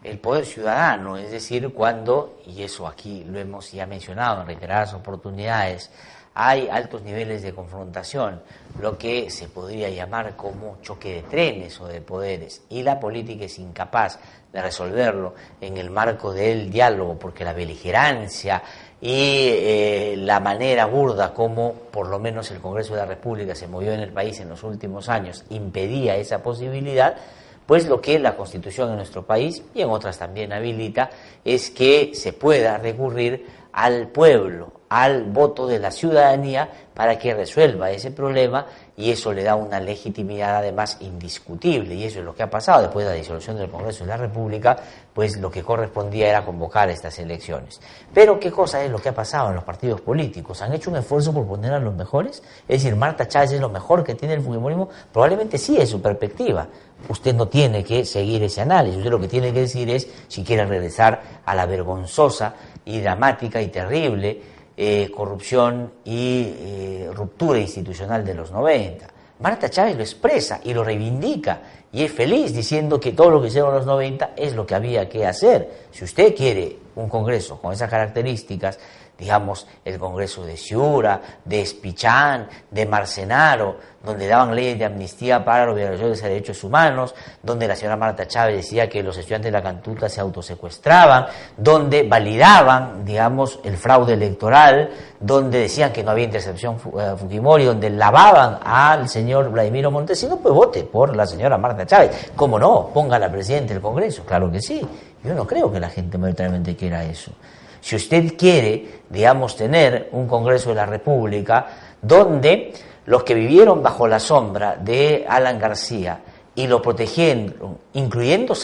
el 0.02 0.18
poder 0.18 0.46
ciudadano, 0.46 1.16
es 1.16 1.30
decir, 1.30 1.72
cuando, 1.74 2.40
y 2.46 2.62
eso 2.62 2.86
aquí 2.86 3.24
lo 3.24 3.38
hemos 3.38 3.70
ya 3.72 3.86
mencionado 3.86 4.40
en 4.40 4.46
reiteradas 4.46 4.94
oportunidades, 4.94 5.90
hay 6.34 6.68
altos 6.68 7.02
niveles 7.02 7.42
de 7.42 7.52
confrontación, 7.52 8.40
lo 8.80 8.96
que 8.96 9.30
se 9.30 9.48
podría 9.48 9.90
llamar 9.90 10.36
como 10.36 10.78
choque 10.80 11.16
de 11.16 11.22
trenes 11.22 11.80
o 11.80 11.86
de 11.86 12.00
poderes, 12.00 12.62
y 12.70 12.82
la 12.82 12.98
política 12.98 13.44
es 13.44 13.58
incapaz 13.58 14.18
de 14.52 14.62
resolverlo 14.62 15.34
en 15.60 15.76
el 15.76 15.90
marco 15.90 16.32
del 16.32 16.70
diálogo, 16.70 17.18
porque 17.18 17.44
la 17.44 17.52
beligerancia 17.52 18.62
y 19.00 19.48
eh, 19.48 20.14
la 20.16 20.40
manera 20.40 20.86
burda 20.86 21.32
como 21.32 21.72
por 21.90 22.08
lo 22.08 22.18
menos 22.18 22.50
el 22.50 22.60
Congreso 22.60 22.94
de 22.94 23.00
la 23.00 23.06
República 23.06 23.54
se 23.54 23.66
movió 23.66 23.92
en 23.92 24.00
el 24.00 24.12
país 24.12 24.40
en 24.40 24.48
los 24.48 24.62
últimos 24.62 25.08
años 25.08 25.44
impedía 25.50 26.16
esa 26.16 26.42
posibilidad, 26.42 27.16
pues 27.66 27.86
lo 27.86 28.00
que 28.00 28.18
la 28.18 28.36
Constitución 28.36 28.90
en 28.90 28.96
nuestro 28.96 29.24
país 29.24 29.62
y 29.74 29.82
en 29.82 29.90
otras 29.90 30.18
también 30.18 30.52
habilita 30.52 31.10
es 31.44 31.70
que 31.70 32.12
se 32.14 32.32
pueda 32.32 32.78
recurrir 32.78 33.46
al 33.72 34.08
pueblo, 34.08 34.79
al 34.90 35.22
voto 35.22 35.68
de 35.68 35.78
la 35.78 35.92
ciudadanía 35.92 36.68
para 36.94 37.16
que 37.16 37.32
resuelva 37.32 37.92
ese 37.92 38.10
problema 38.10 38.66
y 38.96 39.12
eso 39.12 39.32
le 39.32 39.44
da 39.44 39.54
una 39.54 39.78
legitimidad 39.78 40.56
además 40.56 40.98
indiscutible 41.00 41.94
y 41.94 42.04
eso 42.04 42.18
es 42.18 42.24
lo 42.24 42.34
que 42.34 42.42
ha 42.42 42.50
pasado 42.50 42.82
después 42.82 43.06
de 43.06 43.12
la 43.12 43.16
disolución 43.16 43.56
del 43.56 43.70
Congreso 43.70 44.04
de 44.04 44.08
la 44.08 44.16
República, 44.16 44.76
pues 45.14 45.38
lo 45.38 45.48
que 45.48 45.62
correspondía 45.62 46.28
era 46.28 46.44
convocar 46.44 46.90
estas 46.90 47.20
elecciones. 47.20 47.80
Pero 48.12 48.40
¿qué 48.40 48.50
cosa 48.50 48.82
es 48.82 48.90
lo 48.90 48.98
que 48.98 49.10
ha 49.10 49.14
pasado 49.14 49.50
en 49.50 49.54
los 49.54 49.64
partidos 49.64 50.00
políticos? 50.00 50.60
¿Han 50.60 50.74
hecho 50.74 50.90
un 50.90 50.96
esfuerzo 50.96 51.32
por 51.32 51.46
poner 51.46 51.72
a 51.72 51.78
los 51.78 51.94
mejores? 51.94 52.42
Es 52.68 52.82
decir, 52.82 52.96
Marta 52.96 53.28
Chávez 53.28 53.52
es 53.52 53.60
lo 53.60 53.70
mejor 53.70 54.02
que 54.02 54.16
tiene 54.16 54.34
el 54.34 54.42
fujimorismo, 54.42 54.88
probablemente 55.12 55.56
sí 55.56 55.76
es 55.76 55.88
su 55.88 56.02
perspectiva. 56.02 56.66
Usted 57.08 57.32
no 57.32 57.46
tiene 57.46 57.84
que 57.84 58.04
seguir 58.04 58.42
ese 58.42 58.60
análisis, 58.60 58.98
usted 58.98 59.10
lo 59.10 59.20
que 59.20 59.28
tiene 59.28 59.52
que 59.52 59.60
decir 59.60 59.88
es 59.88 60.08
si 60.26 60.42
quiere 60.42 60.66
regresar 60.66 61.22
a 61.46 61.54
la 61.54 61.64
vergonzosa 61.64 62.54
y 62.84 63.00
dramática 63.00 63.62
y 63.62 63.68
terrible 63.68 64.59
eh, 64.82 65.10
corrupción 65.14 65.92
y 66.06 66.54
eh, 66.56 67.10
ruptura 67.12 67.58
institucional 67.58 68.24
de 68.24 68.32
los 68.32 68.50
90. 68.50 69.06
Marta 69.40 69.68
Chávez 69.68 69.94
lo 69.94 70.02
expresa 70.02 70.58
y 70.64 70.72
lo 70.72 70.82
reivindica 70.82 71.60
y 71.92 72.02
es 72.02 72.10
feliz 72.10 72.54
diciendo 72.54 72.98
que 72.98 73.12
todo 73.12 73.28
lo 73.28 73.42
que 73.42 73.48
hicieron 73.48 73.74
los 73.74 73.84
90 73.84 74.30
es 74.36 74.54
lo 74.54 74.66
que 74.66 74.74
había 74.74 75.06
que 75.06 75.26
hacer. 75.26 75.88
Si 75.90 76.02
usted 76.02 76.34
quiere 76.34 76.78
un 76.96 77.10
Congreso 77.10 77.60
con 77.60 77.74
esas 77.74 77.90
características, 77.90 78.78
digamos, 79.20 79.66
el 79.84 79.98
Congreso 79.98 80.44
de 80.44 80.56
Ciura, 80.56 81.20
de 81.44 81.60
Espichán, 81.60 82.48
de 82.70 82.86
Marcenaro, 82.86 83.76
donde 84.02 84.26
daban 84.26 84.54
leyes 84.54 84.78
de 84.78 84.86
amnistía 84.86 85.44
para 85.44 85.66
los 85.66 85.76
violadores 85.76 86.22
de 86.22 86.28
derechos 86.30 86.64
humanos, 86.64 87.14
donde 87.42 87.68
la 87.68 87.76
señora 87.76 87.98
Marta 87.98 88.26
Chávez 88.26 88.56
decía 88.56 88.88
que 88.88 89.02
los 89.02 89.16
estudiantes 89.18 89.52
de 89.52 89.58
la 89.58 89.62
cantuta 89.62 90.08
se 90.08 90.22
autosecuestraban, 90.22 91.26
donde 91.54 92.04
validaban, 92.04 93.04
digamos, 93.04 93.60
el 93.62 93.76
fraude 93.76 94.14
electoral, 94.14 94.88
donde 95.20 95.60
decían 95.60 95.92
que 95.92 96.02
no 96.02 96.12
había 96.12 96.24
intercepción 96.24 96.76
eh, 96.98 97.14
Fujimori, 97.18 97.64
donde 97.64 97.90
lavaban 97.90 98.58
al 98.64 99.06
señor 99.06 99.50
Vladimiro 99.50 99.90
Montesino, 99.90 100.38
pues 100.38 100.54
vote 100.54 100.84
por 100.84 101.14
la 101.14 101.26
señora 101.26 101.58
Marta 101.58 101.84
Chávez. 101.84 102.30
¿Cómo 102.34 102.58
no? 102.58 102.88
Ponga 102.94 103.18
la 103.18 103.30
presidenta 103.30 103.74
del 103.74 103.82
Congreso, 103.82 104.24
claro 104.24 104.50
que 104.50 104.62
sí. 104.62 104.80
Yo 105.22 105.34
no 105.34 105.46
creo 105.46 105.70
que 105.70 105.78
la 105.78 105.90
gente 105.90 106.16
mayoritariamente 106.16 106.74
quiera 106.74 107.04
eso. 107.04 107.32
Si 107.80 107.96
usted 107.96 108.36
quiere, 108.36 109.00
digamos, 109.08 109.56
tener 109.56 110.08
un 110.12 110.26
Congreso 110.26 110.70
de 110.70 110.76
la 110.76 110.86
República 110.86 111.66
donde 112.00 112.72
los 113.06 113.24
que 113.24 113.34
vivieron 113.34 113.82
bajo 113.82 114.06
la 114.06 114.20
sombra 114.20 114.76
de 114.76 115.24
Alan 115.28 115.58
García 115.58 116.20
y 116.54 116.66
lo 116.66 116.82
protegieron, 116.82 117.78
incluyendo 117.94 118.54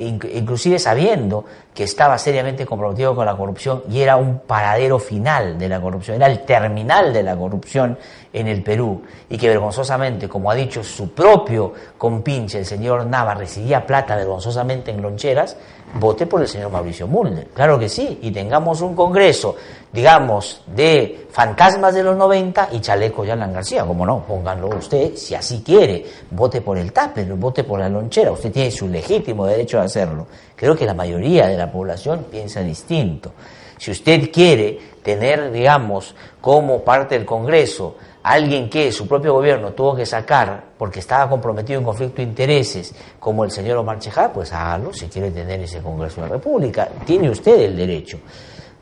inclusive 0.00 0.78
sabiendo 0.78 1.44
que 1.72 1.84
estaba 1.84 2.18
seriamente 2.18 2.66
comprometido 2.66 3.14
con 3.14 3.24
la 3.26 3.36
corrupción 3.36 3.84
y 3.88 4.00
era 4.00 4.16
un 4.16 4.40
paradero 4.40 4.98
final 4.98 5.58
de 5.58 5.68
la 5.68 5.80
corrupción, 5.80 6.16
era 6.16 6.26
el 6.26 6.40
terminal 6.40 7.12
de 7.12 7.22
la 7.22 7.36
corrupción 7.36 7.96
en 8.32 8.48
el 8.48 8.62
Perú 8.62 9.02
y 9.30 9.38
que 9.38 9.48
vergonzosamente, 9.48 10.28
como 10.28 10.50
ha 10.50 10.54
dicho 10.54 10.82
su 10.82 11.12
propio 11.12 11.72
compinche, 11.96 12.58
el 12.58 12.66
señor 12.66 13.06
Nava, 13.06 13.34
recibía 13.34 13.86
plata 13.86 14.16
vergonzosamente 14.16 14.90
en 14.90 15.00
loncheras, 15.00 15.56
vote 15.94 16.26
por 16.26 16.40
el 16.42 16.48
señor 16.48 16.70
Mauricio 16.70 17.06
Mulder. 17.06 17.48
Claro 17.48 17.78
que 17.78 17.88
sí, 17.88 18.18
y 18.22 18.30
tengamos 18.30 18.80
un 18.80 18.94
congreso, 18.94 19.56
digamos, 19.92 20.62
de 20.66 21.26
fantasmas 21.30 21.94
de 21.94 22.02
los 22.02 22.16
90 22.16 22.68
y 22.72 22.80
chaleco 22.80 23.24
de 23.24 23.32
Alan 23.32 23.52
García, 23.52 23.84
como 23.84 24.04
no, 24.04 24.24
pónganlo 24.24 24.68
usted, 24.68 25.14
si 25.14 25.34
así 25.34 25.62
quiere, 25.64 26.04
vote 26.30 26.60
por 26.60 26.78
el 26.78 26.92
TAPE, 26.92 27.24
vote 27.24 27.64
por 27.64 27.80
la 27.80 27.88
lonchera, 27.88 28.32
usted 28.32 28.52
tiene 28.52 28.70
su 28.70 28.88
legítimo 28.88 29.46
derecho 29.46 29.80
a 29.80 29.84
hacerlo. 29.84 30.26
Creo 30.54 30.76
que 30.76 30.86
la 30.86 30.94
mayoría 30.94 31.46
de 31.46 31.56
la 31.56 31.70
población 31.70 32.26
piensa 32.30 32.60
distinto. 32.60 33.32
Si 33.78 33.92
usted 33.92 34.30
quiere 34.32 34.78
tener, 35.02 35.52
digamos, 35.52 36.14
como 36.40 36.82
parte 36.82 37.16
del 37.16 37.24
Congreso 37.24 37.96
alguien 38.22 38.68
que 38.68 38.92
su 38.92 39.06
propio 39.06 39.34
gobierno 39.34 39.72
tuvo 39.72 39.96
que 39.96 40.06
sacar 40.06 40.64
porque 40.76 41.00
estaba 41.00 41.28
comprometido 41.28 41.78
en 41.78 41.84
conflicto 41.84 42.16
de 42.16 42.22
intereses, 42.24 42.94
como 43.18 43.44
el 43.44 43.50
señor 43.50 43.78
Omar 43.78 43.98
Chejá, 43.98 44.32
pues 44.32 44.52
hágalo 44.52 44.92
si 44.92 45.06
quiere 45.08 45.30
tener 45.30 45.60
ese 45.60 45.80
Congreso 45.80 46.20
de 46.22 46.28
la 46.28 46.34
República. 46.34 46.88
Tiene 47.04 47.30
usted 47.30 47.60
el 47.60 47.76
derecho. 47.76 48.18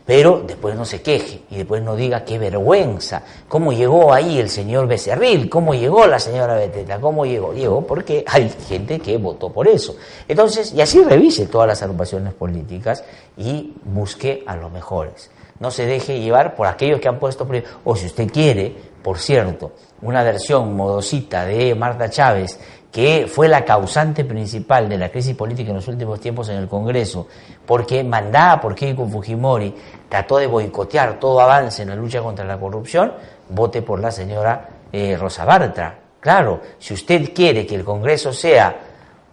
Pero 0.06 0.44
después 0.46 0.76
no 0.76 0.84
se 0.84 1.02
queje 1.02 1.42
y 1.50 1.56
después 1.56 1.82
no 1.82 1.96
diga 1.96 2.24
qué 2.24 2.38
vergüenza, 2.38 3.22
cómo 3.48 3.72
llegó 3.72 4.12
ahí 4.14 4.38
el 4.38 4.48
señor 4.48 4.86
Becerril, 4.86 5.50
cómo 5.50 5.74
llegó 5.74 6.06
la 6.06 6.20
señora 6.20 6.54
Beteta, 6.54 7.00
cómo 7.00 7.26
llegó. 7.26 7.52
Llegó 7.52 7.84
porque 7.84 8.24
hay 8.28 8.48
gente 8.68 9.00
que 9.00 9.18
votó 9.18 9.50
por 9.52 9.66
eso. 9.66 9.96
Entonces, 10.28 10.72
y 10.72 10.80
así 10.80 11.02
revise 11.02 11.46
todas 11.46 11.66
las 11.66 11.82
agrupaciones 11.82 12.34
políticas 12.34 13.02
y 13.36 13.74
busque 13.82 14.44
a 14.46 14.54
los 14.54 14.70
mejores. 14.70 15.28
No 15.58 15.72
se 15.72 15.86
deje 15.86 16.20
llevar 16.20 16.54
por 16.54 16.68
aquellos 16.68 17.00
que 17.00 17.08
han 17.08 17.18
puesto, 17.18 17.48
o 17.84 17.96
si 17.96 18.06
usted 18.06 18.30
quiere, 18.30 18.76
por 19.06 19.20
cierto, 19.20 19.70
una 20.02 20.24
versión 20.24 20.74
modosita 20.74 21.44
de 21.44 21.76
Marta 21.76 22.10
Chávez, 22.10 22.58
que 22.90 23.28
fue 23.32 23.46
la 23.46 23.64
causante 23.64 24.24
principal 24.24 24.88
de 24.88 24.98
la 24.98 25.10
crisis 25.10 25.36
política 25.36 25.70
en 25.70 25.76
los 25.76 25.86
últimos 25.86 26.18
tiempos 26.18 26.48
en 26.48 26.56
el 26.56 26.66
Congreso, 26.66 27.28
porque 27.64 28.02
mandada 28.02 28.60
por 28.60 28.74
Keiko 28.74 29.06
Fujimori 29.06 29.72
trató 30.08 30.38
de 30.38 30.48
boicotear 30.48 31.20
todo 31.20 31.40
avance 31.40 31.82
en 31.82 31.90
la 31.90 31.94
lucha 31.94 32.20
contra 32.20 32.44
la 32.44 32.58
corrupción, 32.58 33.12
vote 33.48 33.80
por 33.80 34.00
la 34.00 34.10
señora 34.10 34.70
eh, 34.90 35.16
Rosa 35.16 35.44
Bartra. 35.44 35.96
Claro, 36.18 36.60
si 36.76 36.94
usted 36.94 37.32
quiere 37.32 37.64
que 37.64 37.76
el 37.76 37.84
Congreso 37.84 38.32
sea 38.32 38.76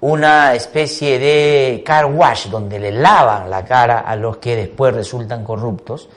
una 0.02 0.54
especie 0.54 1.18
de 1.18 1.82
car 1.84 2.06
wash 2.06 2.48
donde 2.48 2.78
le 2.78 2.92
lavan 2.92 3.50
la 3.50 3.66
cara 3.66 4.02
a 4.02 4.16
los 4.16 4.38
que 4.38 4.56
después 4.56 4.94
resultan 4.94 5.44
corruptos, 5.44 6.10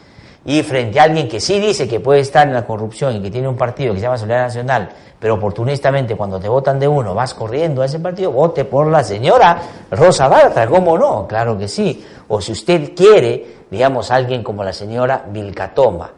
y 0.46 0.62
frente 0.62 1.00
a 1.00 1.02
alguien 1.02 1.28
que 1.28 1.40
sí 1.40 1.58
dice 1.58 1.88
que 1.88 1.98
puede 1.98 2.20
estar 2.20 2.46
en 2.46 2.54
la 2.54 2.64
corrupción 2.64 3.16
y 3.16 3.20
que 3.20 3.32
tiene 3.32 3.48
un 3.48 3.56
partido 3.56 3.92
que 3.92 3.98
se 3.98 4.04
llama 4.04 4.16
Solidaridad 4.16 4.46
Nacional, 4.46 4.88
pero 5.18 5.34
oportunistamente 5.34 6.14
cuando 6.14 6.38
te 6.38 6.48
votan 6.48 6.78
de 6.78 6.86
uno 6.86 7.14
vas 7.14 7.34
corriendo 7.34 7.82
a 7.82 7.86
ese 7.86 7.98
partido, 7.98 8.30
vote 8.30 8.64
por 8.64 8.86
la 8.86 9.02
señora 9.02 9.60
Rosa 9.90 10.28
Bartra, 10.28 10.68
¿cómo 10.68 10.96
no? 10.96 11.26
Claro 11.26 11.58
que 11.58 11.66
sí. 11.66 12.06
O 12.28 12.40
si 12.40 12.52
usted 12.52 12.94
quiere, 12.94 13.64
digamos, 13.70 14.12
alguien 14.12 14.44
como 14.44 14.62
la 14.62 14.72
señora 14.72 15.24
Vilcatoma, 15.28 16.12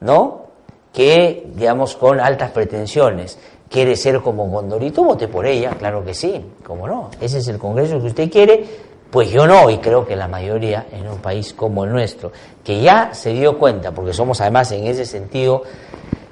¿no? 0.00 0.42
Que, 0.92 1.50
digamos, 1.54 1.96
con 1.96 2.20
altas 2.20 2.50
pretensiones, 2.50 3.38
quiere 3.70 3.96
ser 3.96 4.20
como 4.20 4.46
Gondorito, 4.48 5.04
vote 5.04 5.26
por 5.26 5.46
ella, 5.46 5.70
claro 5.78 6.04
que 6.04 6.12
sí, 6.12 6.44
¿cómo 6.66 6.86
no? 6.86 7.10
Ese 7.18 7.38
es 7.38 7.48
el 7.48 7.56
Congreso 7.56 7.98
que 7.98 8.08
usted 8.08 8.30
quiere, 8.30 8.66
pues 9.10 9.30
yo 9.30 9.46
no, 9.46 9.68
y 9.70 9.78
creo 9.78 10.06
que 10.06 10.16
la 10.16 10.28
mayoría 10.28 10.86
en 10.92 11.08
un 11.08 11.18
país 11.18 11.52
como 11.52 11.84
el 11.84 11.92
nuestro, 11.92 12.30
que 12.62 12.80
ya 12.80 13.12
se 13.12 13.32
dio 13.32 13.58
cuenta, 13.58 13.92
porque 13.92 14.12
somos 14.12 14.40
además 14.40 14.70
en 14.72 14.86
ese 14.86 15.04
sentido 15.04 15.62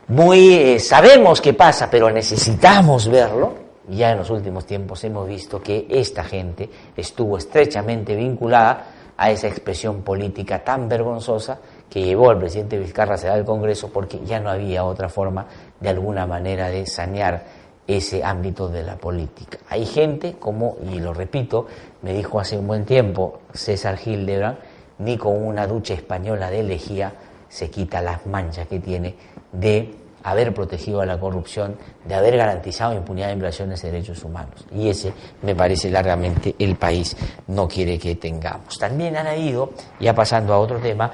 muy, 0.09 0.55
eh, 0.55 0.81
sabemos 0.81 1.41
qué 1.41 1.55
pasa, 1.55 1.91
pero 1.91 2.11
necesitamos 2.11 3.09
verlo, 3.09 3.55
ya 3.89 4.13
en 4.13 4.19
los 4.19 4.31
últimos 4.31 4.65
tiempos 4.67 5.03
hemos 5.05 5.27
visto 5.27 5.61
que 5.61 5.87
esta 5.91 6.23
gente 6.23 6.69
estuvo 6.97 7.37
estrechamente 7.39 8.15
vinculada 8.15 8.87
a 9.17 9.31
esa 9.31 9.49
expresión 9.49 10.03
política 10.03 10.63
tan 10.63 10.89
vergonzosa 10.89 11.59
que 11.91 12.03
llevó 12.03 12.31
al 12.31 12.39
presidente 12.39 12.79
Vizcarra 12.79 13.17
a 13.17 13.33
al 13.33 13.45
Congreso 13.45 13.91
porque 13.93 14.21
ya 14.25 14.39
no 14.39 14.51
había 14.51 14.85
otra 14.85 15.09
forma 15.09 15.47
de 15.81 15.89
alguna 15.89 16.27
manera 16.27 16.69
de 16.69 16.87
sanear 16.87 17.45
ese 17.89 18.23
ámbito 18.23 18.69
de 18.69 18.83
la 18.83 18.97
política. 18.97 19.59
Hay 19.71 19.87
gente 19.87 20.37
como, 20.39 20.77
y 20.93 21.01
lo 21.01 21.15
repito, 21.15 21.67
me 22.03 22.13
dijo 22.13 22.39
hace 22.39 22.59
un 22.59 22.67
buen 22.67 22.85
tiempo 22.85 23.41
César 23.55 23.99
Hildebrand, 24.05 24.59
ni 24.99 25.17
con 25.17 25.43
una 25.43 25.67
ducha 25.67 25.95
española 25.95 26.51
de 26.51 26.63
lejía 26.63 27.13
se 27.49 27.71
quita 27.71 28.03
las 28.03 28.27
manchas 28.27 28.69
que 28.69 28.79
tiene 28.79 29.15
de 29.53 29.95
haber 30.23 30.53
protegido 30.53 31.01
a 31.01 31.07
la 31.07 31.19
corrupción, 31.19 31.77
de 32.05 32.15
haber 32.15 32.37
garantizado 32.37 32.93
impunidad 32.93 33.31
en 33.31 33.39
violaciones 33.39 33.81
de 33.81 33.91
derechos 33.91 34.23
humanos. 34.23 34.67
Y 34.75 34.89
ese 34.89 35.15
me 35.41 35.55
parece 35.55 35.91
largamente 35.91 36.55
el 36.59 36.77
país 36.77 37.17
no 37.47 37.67
quiere 37.67 37.99
que 37.99 38.17
tengamos. 38.17 38.79
También 38.79 39.17
han 39.17 39.29
habido, 39.29 39.71
ya 39.99 40.15
pasando 40.15 40.53
a 40.53 40.59
otro 40.59 40.79
tema, 40.79 41.11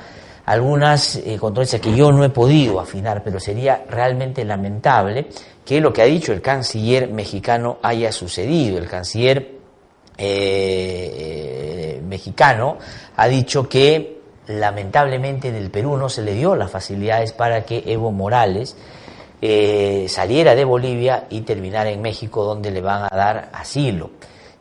algunas 0.47 1.17
eh, 1.17 1.39
controversias 1.39 1.81
que 1.81 1.95
yo 1.95 2.13
no 2.13 2.25
he 2.25 2.31
podido 2.31 2.81
afinar, 2.81 3.23
pero 3.23 3.39
sería 3.41 3.85
realmente 3.89 4.45
lamentable 4.45 5.29
que 5.65 5.81
lo 5.81 5.93
que 5.93 6.03
ha 6.03 6.07
dicho 6.07 6.33
el 6.33 6.43
canciller 6.43 7.09
mexicano 7.09 7.79
haya 7.83 8.13
sucedido. 8.13 8.79
El 8.79 8.89
canciller 8.89 9.53
eh, 10.17 11.97
eh, 11.99 12.03
mexicano 12.07 12.79
ha 13.17 13.29
dicho 13.29 13.69
que 13.69 14.21
lamentablemente 14.47 15.53
del 15.53 15.71
Perú 15.71 15.97
no 15.97 16.09
se 16.09 16.23
le 16.23 16.35
dio 16.35 16.55
las 16.55 16.71
facilidades 16.71 17.33
para 17.33 17.65
que 17.65 17.83
Evo 17.87 18.13
Morales 18.13 18.77
saliera 20.09 20.55
de 20.55 20.65
Bolivia 20.65 21.27
y 21.29 21.43
terminara 21.43 21.91
en 21.91 22.01
México 22.01 22.45
donde 22.45 22.71
le 22.71 22.81
van 22.81 23.03
a 23.03 23.15
dar 23.15 23.51
asilo. 23.53 24.11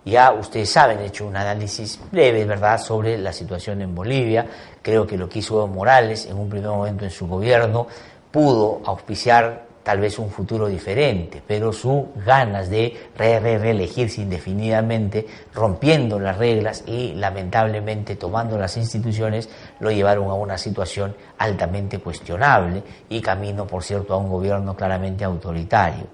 Ya 0.05 0.33
ustedes 0.33 0.69
saben, 0.69 0.99
he 0.99 1.05
hecho 1.05 1.25
un 1.25 1.35
análisis 1.37 1.97
breve, 2.11 2.43
¿verdad?, 2.43 2.77
sobre 2.77 3.17
la 3.17 3.31
situación 3.31 3.81
en 3.81 3.95
Bolivia. 3.95 4.45
Creo 4.81 5.07
que 5.07 5.17
lo 5.17 5.29
que 5.29 5.39
hizo 5.39 5.55
Evo 5.55 5.67
Morales 5.67 6.25
en 6.25 6.37
un 6.37 6.49
primer 6.49 6.69
momento 6.69 7.05
en 7.05 7.11
su 7.11 7.25
gobierno 7.27 7.87
pudo 8.29 8.81
auspiciar 8.85 9.65
tal 9.83 9.99
vez 9.99 10.17
un 10.17 10.29
futuro 10.29 10.67
diferente, 10.67 11.41
pero 11.45 11.73
sus 11.73 12.05
ganas 12.25 12.69
de 12.69 13.09
re, 13.17 13.39
re, 13.39 13.57
reelegirse 13.57 14.21
indefinidamente, 14.21 15.27
rompiendo 15.53 16.19
las 16.19 16.37
reglas 16.37 16.83
y 16.87 17.13
lamentablemente 17.13 18.15
tomando 18.15 18.57
las 18.57 18.77
instituciones, 18.77 19.49
lo 19.79 19.91
llevaron 19.91 20.29
a 20.29 20.33
una 20.33 20.57
situación 20.57 21.15
altamente 21.37 21.99
cuestionable 21.99 22.81
y 23.09 23.21
camino, 23.21 23.67
por 23.67 23.83
cierto, 23.83 24.13
a 24.13 24.17
un 24.17 24.29
gobierno 24.29 24.75
claramente 24.75 25.23
autoritario. 25.23 26.07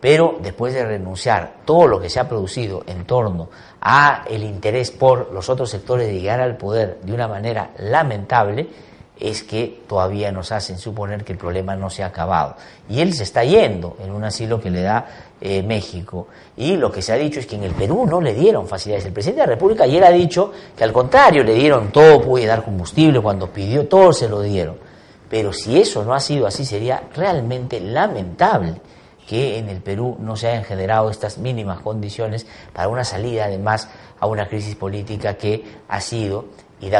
Pero 0.00 0.36
después 0.42 0.74
de 0.74 0.84
renunciar 0.84 1.60
todo 1.64 1.86
lo 1.86 1.98
que 1.98 2.10
se 2.10 2.20
ha 2.20 2.28
producido 2.28 2.84
en 2.86 3.06
torno 3.06 3.48
a 3.80 4.24
el 4.28 4.44
interés 4.44 4.90
por 4.90 5.32
los 5.32 5.48
otros 5.48 5.70
sectores 5.70 6.06
de 6.08 6.20
llegar 6.20 6.42
al 6.42 6.58
poder 6.58 7.00
de 7.00 7.14
una 7.14 7.26
manera 7.26 7.70
lamentable, 7.78 8.68
es 9.18 9.44
que 9.44 9.82
todavía 9.88 10.32
nos 10.32 10.50
hacen 10.50 10.78
suponer 10.78 11.24
que 11.24 11.32
el 11.32 11.38
problema 11.38 11.76
no 11.76 11.88
se 11.88 12.02
ha 12.02 12.06
acabado. 12.06 12.56
Y 12.88 13.00
él 13.00 13.12
se 13.14 13.22
está 13.22 13.44
yendo 13.44 13.96
en 14.02 14.10
un 14.10 14.24
asilo 14.24 14.60
que 14.60 14.70
le 14.70 14.82
da 14.82 15.06
eh, 15.40 15.62
México. 15.62 16.26
Y 16.56 16.76
lo 16.76 16.90
que 16.90 17.00
se 17.00 17.12
ha 17.12 17.16
dicho 17.16 17.38
es 17.38 17.46
que 17.46 17.54
en 17.54 17.62
el 17.62 17.72
Perú 17.72 18.06
no 18.06 18.20
le 18.20 18.34
dieron 18.34 18.66
facilidades. 18.66 19.06
El 19.06 19.12
presidente 19.12 19.42
de 19.42 19.46
la 19.46 19.52
República 19.54 19.84
ayer 19.84 20.04
ha 20.04 20.10
dicho 20.10 20.52
que 20.76 20.82
al 20.82 20.92
contrario, 20.92 21.44
le 21.44 21.54
dieron 21.54 21.92
todo, 21.92 22.20
puede 22.20 22.46
dar 22.46 22.64
combustible, 22.64 23.20
cuando 23.20 23.48
pidió 23.50 23.86
todo 23.86 24.12
se 24.12 24.28
lo 24.28 24.40
dieron. 24.40 24.76
Pero 25.30 25.52
si 25.52 25.80
eso 25.80 26.04
no 26.04 26.12
ha 26.12 26.20
sido 26.20 26.46
así, 26.46 26.64
sería 26.64 27.04
realmente 27.14 27.80
lamentable 27.80 28.80
que 29.26 29.58
en 29.58 29.68
el 29.68 29.80
Perú 29.80 30.16
no 30.20 30.36
se 30.36 30.48
hayan 30.48 30.64
generado 30.64 31.10
estas 31.10 31.38
mínimas 31.38 31.80
condiciones 31.80 32.46
para 32.72 32.88
una 32.88 33.04
salida 33.04 33.46
además 33.46 33.88
a 34.20 34.26
una 34.26 34.48
crisis 34.48 34.74
política 34.76 35.34
que 35.34 35.64
ha 35.88 36.00
sido 36.00 36.46
y 36.84 36.90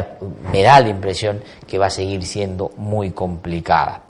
me 0.53 0.62
da 0.62 0.80
la 0.80 0.89
impresión 0.89 1.43
que 1.66 1.78
va 1.78 1.87
a 1.87 1.91
seguir 1.91 2.24
siendo 2.24 2.72
muy 2.76 3.11
complicada. 3.11 4.03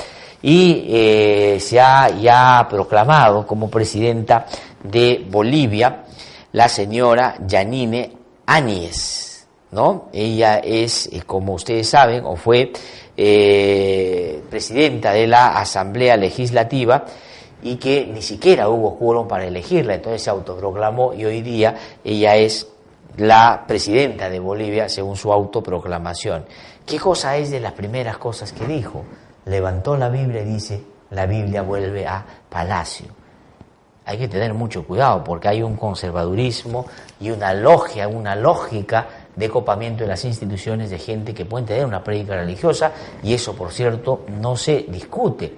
Y 0.43 0.85
eh, 0.89 1.59
se 1.59 1.81
ha 1.81 2.11
ya 2.11 2.67
proclamado 2.69 3.47
como 3.47 3.71
presidenta 3.71 4.47
de 4.83 5.25
Bolivia 5.29 6.05
la 6.53 6.69
señora 6.69 7.37
Yanine 7.47 8.13
Áñez, 8.47 9.47
¿no? 9.73 10.11
Ella 10.13 10.59
es, 10.59 11.09
eh, 11.13 11.23
como 11.27 11.55
ustedes 11.55 11.89
saben, 11.89 12.25
o 12.25 12.37
fue 12.37 12.73
eh, 13.17 14.43
presidenta 14.51 15.13
de 15.13 15.27
la 15.27 15.59
Asamblea 15.59 16.17
Legislativa 16.17 17.05
y 17.63 17.77
que 17.77 18.07
ni 18.07 18.21
siquiera 18.21 18.69
hubo 18.69 18.99
quórum 18.99 19.27
para 19.27 19.47
elegirla, 19.47 19.95
entonces 19.95 20.23
se 20.23 20.31
autoproclamó 20.31 21.15
y 21.15 21.25
hoy 21.25 21.41
día 21.41 21.75
ella 22.05 22.37
es 22.37 22.67
la 23.17 23.65
presidenta 23.67 24.29
de 24.29 24.39
Bolivia 24.39 24.89
según 24.89 25.17
su 25.17 25.33
autoproclamación. 25.33 26.45
¿Qué 26.85 26.99
cosa 26.99 27.37
es 27.37 27.51
de 27.51 27.61
las 27.61 27.73
primeras 27.73 28.19
cosas 28.19 28.53
que 28.53 28.67
dijo? 28.67 29.05
Levantó 29.47 29.97
la 29.97 30.09
Biblia 30.09 30.43
y 30.43 30.47
dice, 30.47 30.83
la 31.11 31.27
Biblia 31.27 31.63
vuelve 31.63 32.07
a 32.07 32.25
palacio. 32.49 33.07
Hay 34.07 34.19
que 34.19 34.29
tener 34.29 34.53
mucho 34.53 34.85
cuidado 34.85 35.25
porque 35.25 35.49
hay 35.49 35.63
un 35.63 35.77
conservadurismo 35.77 36.87
y 37.21 37.31
una 37.31 37.55
logia, 37.55 38.07
una 38.07 38.37
lógica 38.37 39.07
de 39.35 39.49
copamiento 39.49 40.05
de 40.05 40.09
las 40.09 40.25
instituciones 40.25 40.91
de 40.91 40.99
gente 40.99 41.33
que 41.33 41.47
puede 41.47 41.67
tener 41.67 41.87
una 41.87 42.05
prédica 42.05 42.37
religiosa 42.37 42.93
y 43.23 43.33
eso, 43.33 43.55
por 43.55 43.73
cierto, 43.73 44.25
no 44.41 44.57
se 44.57 44.85
discute. 44.89 45.57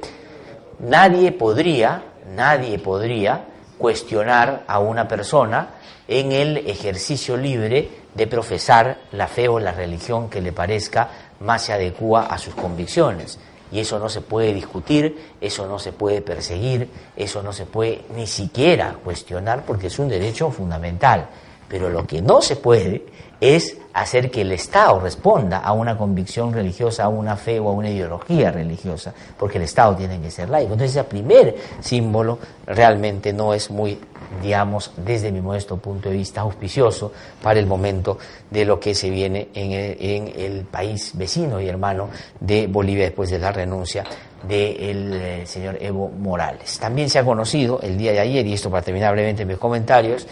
Nadie 0.78 1.32
podría, 1.32 2.02
nadie 2.36 2.78
podría 2.78 3.44
cuestionar 3.78 4.64
a 4.66 4.78
una 4.78 5.08
persona 5.08 5.68
en 6.08 6.32
el 6.32 6.58
ejercicio 6.58 7.36
libre 7.36 7.88
de 8.14 8.26
profesar 8.26 8.98
la 9.12 9.26
fe 9.26 9.48
o 9.48 9.58
la 9.58 9.72
religión 9.72 10.30
que 10.30 10.40
le 10.40 10.52
parezca 10.52 11.10
más 11.40 11.62
se 11.64 11.72
adecua 11.72 12.26
a 12.26 12.38
sus 12.38 12.54
convicciones. 12.54 13.38
Y 13.72 13.80
eso 13.80 13.98
no 13.98 14.08
se 14.08 14.20
puede 14.20 14.54
discutir, 14.54 15.34
eso 15.40 15.66
no 15.66 15.78
se 15.78 15.92
puede 15.92 16.22
perseguir, 16.22 16.88
eso 17.16 17.42
no 17.42 17.52
se 17.52 17.66
puede 17.66 18.02
ni 18.14 18.26
siquiera 18.26 18.96
cuestionar 19.04 19.64
porque 19.66 19.88
es 19.88 19.98
un 19.98 20.08
derecho 20.08 20.50
fundamental. 20.50 21.26
Pero 21.68 21.90
lo 21.90 22.06
que 22.06 22.22
no 22.22 22.40
se 22.40 22.56
puede 22.56 23.04
es 23.40 23.76
hacer 23.96 24.30
que 24.30 24.42
el 24.42 24.52
Estado 24.52 25.00
responda 25.00 25.58
a 25.58 25.72
una 25.72 25.96
convicción 25.96 26.52
religiosa, 26.52 27.04
a 27.04 27.08
una 27.08 27.34
fe 27.34 27.58
o 27.58 27.70
a 27.70 27.72
una 27.72 27.88
ideología 27.88 28.52
religiosa, 28.52 29.14
porque 29.38 29.56
el 29.56 29.64
Estado 29.64 29.96
tiene 29.96 30.20
que 30.20 30.30
ser 30.30 30.50
laico. 30.50 30.74
Entonces 30.74 30.96
ese 30.96 31.04
primer 31.04 31.56
símbolo 31.80 32.38
realmente 32.66 33.32
no 33.32 33.54
es 33.54 33.70
muy, 33.70 33.98
digamos, 34.42 34.92
desde 34.98 35.32
mi 35.32 35.40
modesto 35.40 35.78
punto 35.78 36.10
de 36.10 36.16
vista, 36.16 36.42
auspicioso 36.42 37.10
para 37.42 37.58
el 37.58 37.64
momento 37.64 38.18
de 38.50 38.66
lo 38.66 38.78
que 38.78 38.94
se 38.94 39.08
viene 39.08 39.48
en 39.54 39.72
el, 39.72 40.66
país 40.66 41.12
vecino 41.14 41.58
y 41.58 41.68
hermano 41.68 42.10
de 42.38 42.66
Bolivia 42.66 43.04
después 43.04 43.30
de 43.30 43.38
la 43.38 43.50
renuncia 43.50 44.04
del 44.46 45.14
eh, 45.14 45.46
señor 45.46 45.78
Evo 45.80 46.10
Morales. 46.10 46.78
También 46.78 47.08
se 47.08 47.18
ha 47.18 47.24
conocido 47.24 47.80
el 47.82 47.96
día 47.96 48.12
de 48.12 48.20
ayer, 48.20 48.46
y 48.46 48.52
esto 48.52 48.70
para 48.70 48.82
terminar 48.82 49.12
brevemente 49.12 49.46
mis 49.46 49.56
comentarios, 49.56 50.26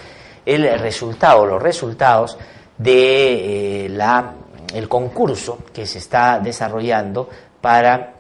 el 0.44 0.78
resultado, 0.78 1.46
los 1.46 1.62
resultados 1.62 2.36
de 2.78 3.84
eh, 3.84 3.88
la, 3.88 4.34
el 4.74 4.88
concurso 4.88 5.58
que 5.72 5.86
se 5.86 5.98
está 5.98 6.40
desarrollando 6.40 7.28
para 7.60 8.14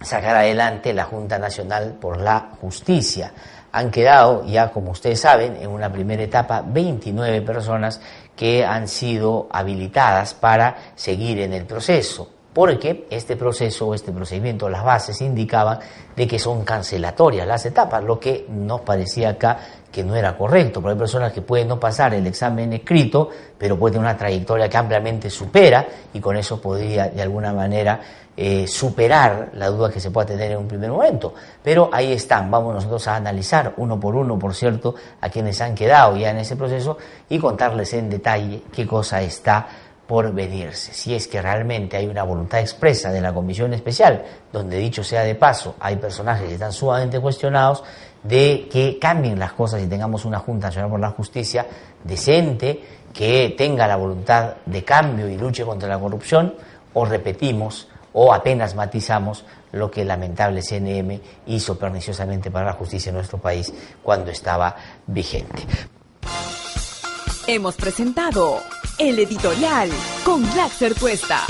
sacar 0.00 0.36
adelante 0.36 0.92
la 0.92 1.04
Junta 1.04 1.38
Nacional 1.38 1.96
por 2.00 2.20
la 2.20 2.50
Justicia. 2.60 3.32
Han 3.72 3.90
quedado 3.90 4.44
ya, 4.46 4.70
como 4.70 4.90
ustedes 4.92 5.20
saben, 5.20 5.56
en 5.56 5.70
una 5.70 5.92
primera 5.92 6.22
etapa 6.22 6.64
29 6.66 7.42
personas 7.42 8.00
que 8.34 8.64
han 8.64 8.88
sido 8.88 9.48
habilitadas 9.50 10.34
para 10.34 10.76
seguir 10.96 11.40
en 11.40 11.52
el 11.52 11.66
proceso 11.66 12.28
porque 12.52 13.06
este 13.10 13.36
proceso 13.36 13.94
este 13.94 14.12
procedimiento, 14.12 14.68
las 14.68 14.84
bases 14.84 15.20
indicaban 15.20 15.78
de 16.16 16.26
que 16.26 16.38
son 16.38 16.64
cancelatorias 16.64 17.46
las 17.46 17.64
etapas, 17.66 18.02
lo 18.02 18.18
que 18.18 18.46
nos 18.48 18.80
parecía 18.80 19.30
acá 19.30 19.58
que 19.90 20.04
no 20.04 20.14
era 20.14 20.36
correcto, 20.36 20.80
porque 20.80 20.92
hay 20.92 20.98
personas 20.98 21.32
que 21.32 21.42
pueden 21.42 21.68
no 21.68 21.80
pasar 21.80 22.14
el 22.14 22.26
examen 22.26 22.72
escrito, 22.72 23.28
pero 23.58 23.78
pueden 23.78 23.94
tener 23.94 24.08
una 24.08 24.16
trayectoria 24.16 24.68
que 24.68 24.76
ampliamente 24.76 25.30
supera 25.30 25.86
y 26.12 26.20
con 26.20 26.36
eso 26.36 26.60
podría 26.60 27.08
de 27.08 27.22
alguna 27.22 27.52
manera 27.52 28.00
eh, 28.36 28.66
superar 28.66 29.50
la 29.54 29.68
duda 29.68 29.90
que 29.90 30.00
se 30.00 30.10
pueda 30.10 30.28
tener 30.28 30.52
en 30.52 30.58
un 30.58 30.68
primer 30.68 30.90
momento. 30.90 31.34
Pero 31.62 31.90
ahí 31.92 32.12
están, 32.12 32.50
vamos 32.50 32.74
nosotros 32.74 33.06
a 33.08 33.16
analizar 33.16 33.74
uno 33.76 33.98
por 33.98 34.14
uno, 34.14 34.38
por 34.38 34.54
cierto, 34.54 34.94
a 35.20 35.28
quienes 35.28 35.60
han 35.60 35.74
quedado 35.74 36.16
ya 36.16 36.30
en 36.30 36.38
ese 36.38 36.56
proceso 36.56 36.96
y 37.28 37.38
contarles 37.38 37.92
en 37.94 38.08
detalle 38.08 38.62
qué 38.72 38.86
cosa 38.86 39.20
está 39.20 39.66
por 40.06 40.32
venirse. 40.32 40.92
Si 40.92 41.14
es 41.14 41.28
que 41.28 41.40
realmente 41.40 41.96
hay 41.96 42.06
una 42.06 42.24
voluntad 42.24 42.58
expresa 42.58 43.12
de 43.12 43.20
la 43.20 43.32
Comisión 43.32 43.72
Especial, 43.74 44.24
donde 44.52 44.76
dicho 44.78 45.04
sea 45.04 45.22
de 45.22 45.36
paso, 45.36 45.76
hay 45.78 45.96
personajes 45.96 46.48
que 46.48 46.54
están 46.54 46.72
sumamente 46.72 47.20
cuestionados, 47.20 47.84
de 48.22 48.68
que 48.70 48.98
cambien 48.98 49.38
las 49.38 49.52
cosas 49.52 49.82
y 49.82 49.86
tengamos 49.86 50.24
una 50.24 50.38
Junta 50.38 50.68
Nacional 50.68 50.90
por 50.90 51.00
la 51.00 51.10
Justicia 51.10 51.66
decente, 52.04 52.80
que 53.12 53.54
tenga 53.56 53.86
la 53.86 53.96
voluntad 53.96 54.54
de 54.66 54.84
cambio 54.84 55.28
y 55.28 55.36
luche 55.36 55.64
contra 55.64 55.88
la 55.88 55.98
corrupción, 55.98 56.54
o 56.94 57.04
repetimos 57.04 57.88
o 58.12 58.32
apenas 58.32 58.74
matizamos 58.74 59.44
lo 59.72 59.90
que 59.90 60.02
el 60.02 60.08
lamentable 60.08 60.62
CNM 60.62 61.20
hizo 61.46 61.78
perniciosamente 61.78 62.50
para 62.50 62.66
la 62.66 62.72
justicia 62.72 63.10
en 63.10 63.16
nuestro 63.16 63.38
país 63.38 63.72
cuando 64.02 64.30
estaba 64.30 64.74
vigente. 65.06 65.62
Hemos 67.46 67.76
presentado 67.76 68.60
el 68.98 69.18
editorial 69.18 69.90
con 70.24 70.42
Black 70.52 70.72
Cuesta. 71.00 71.40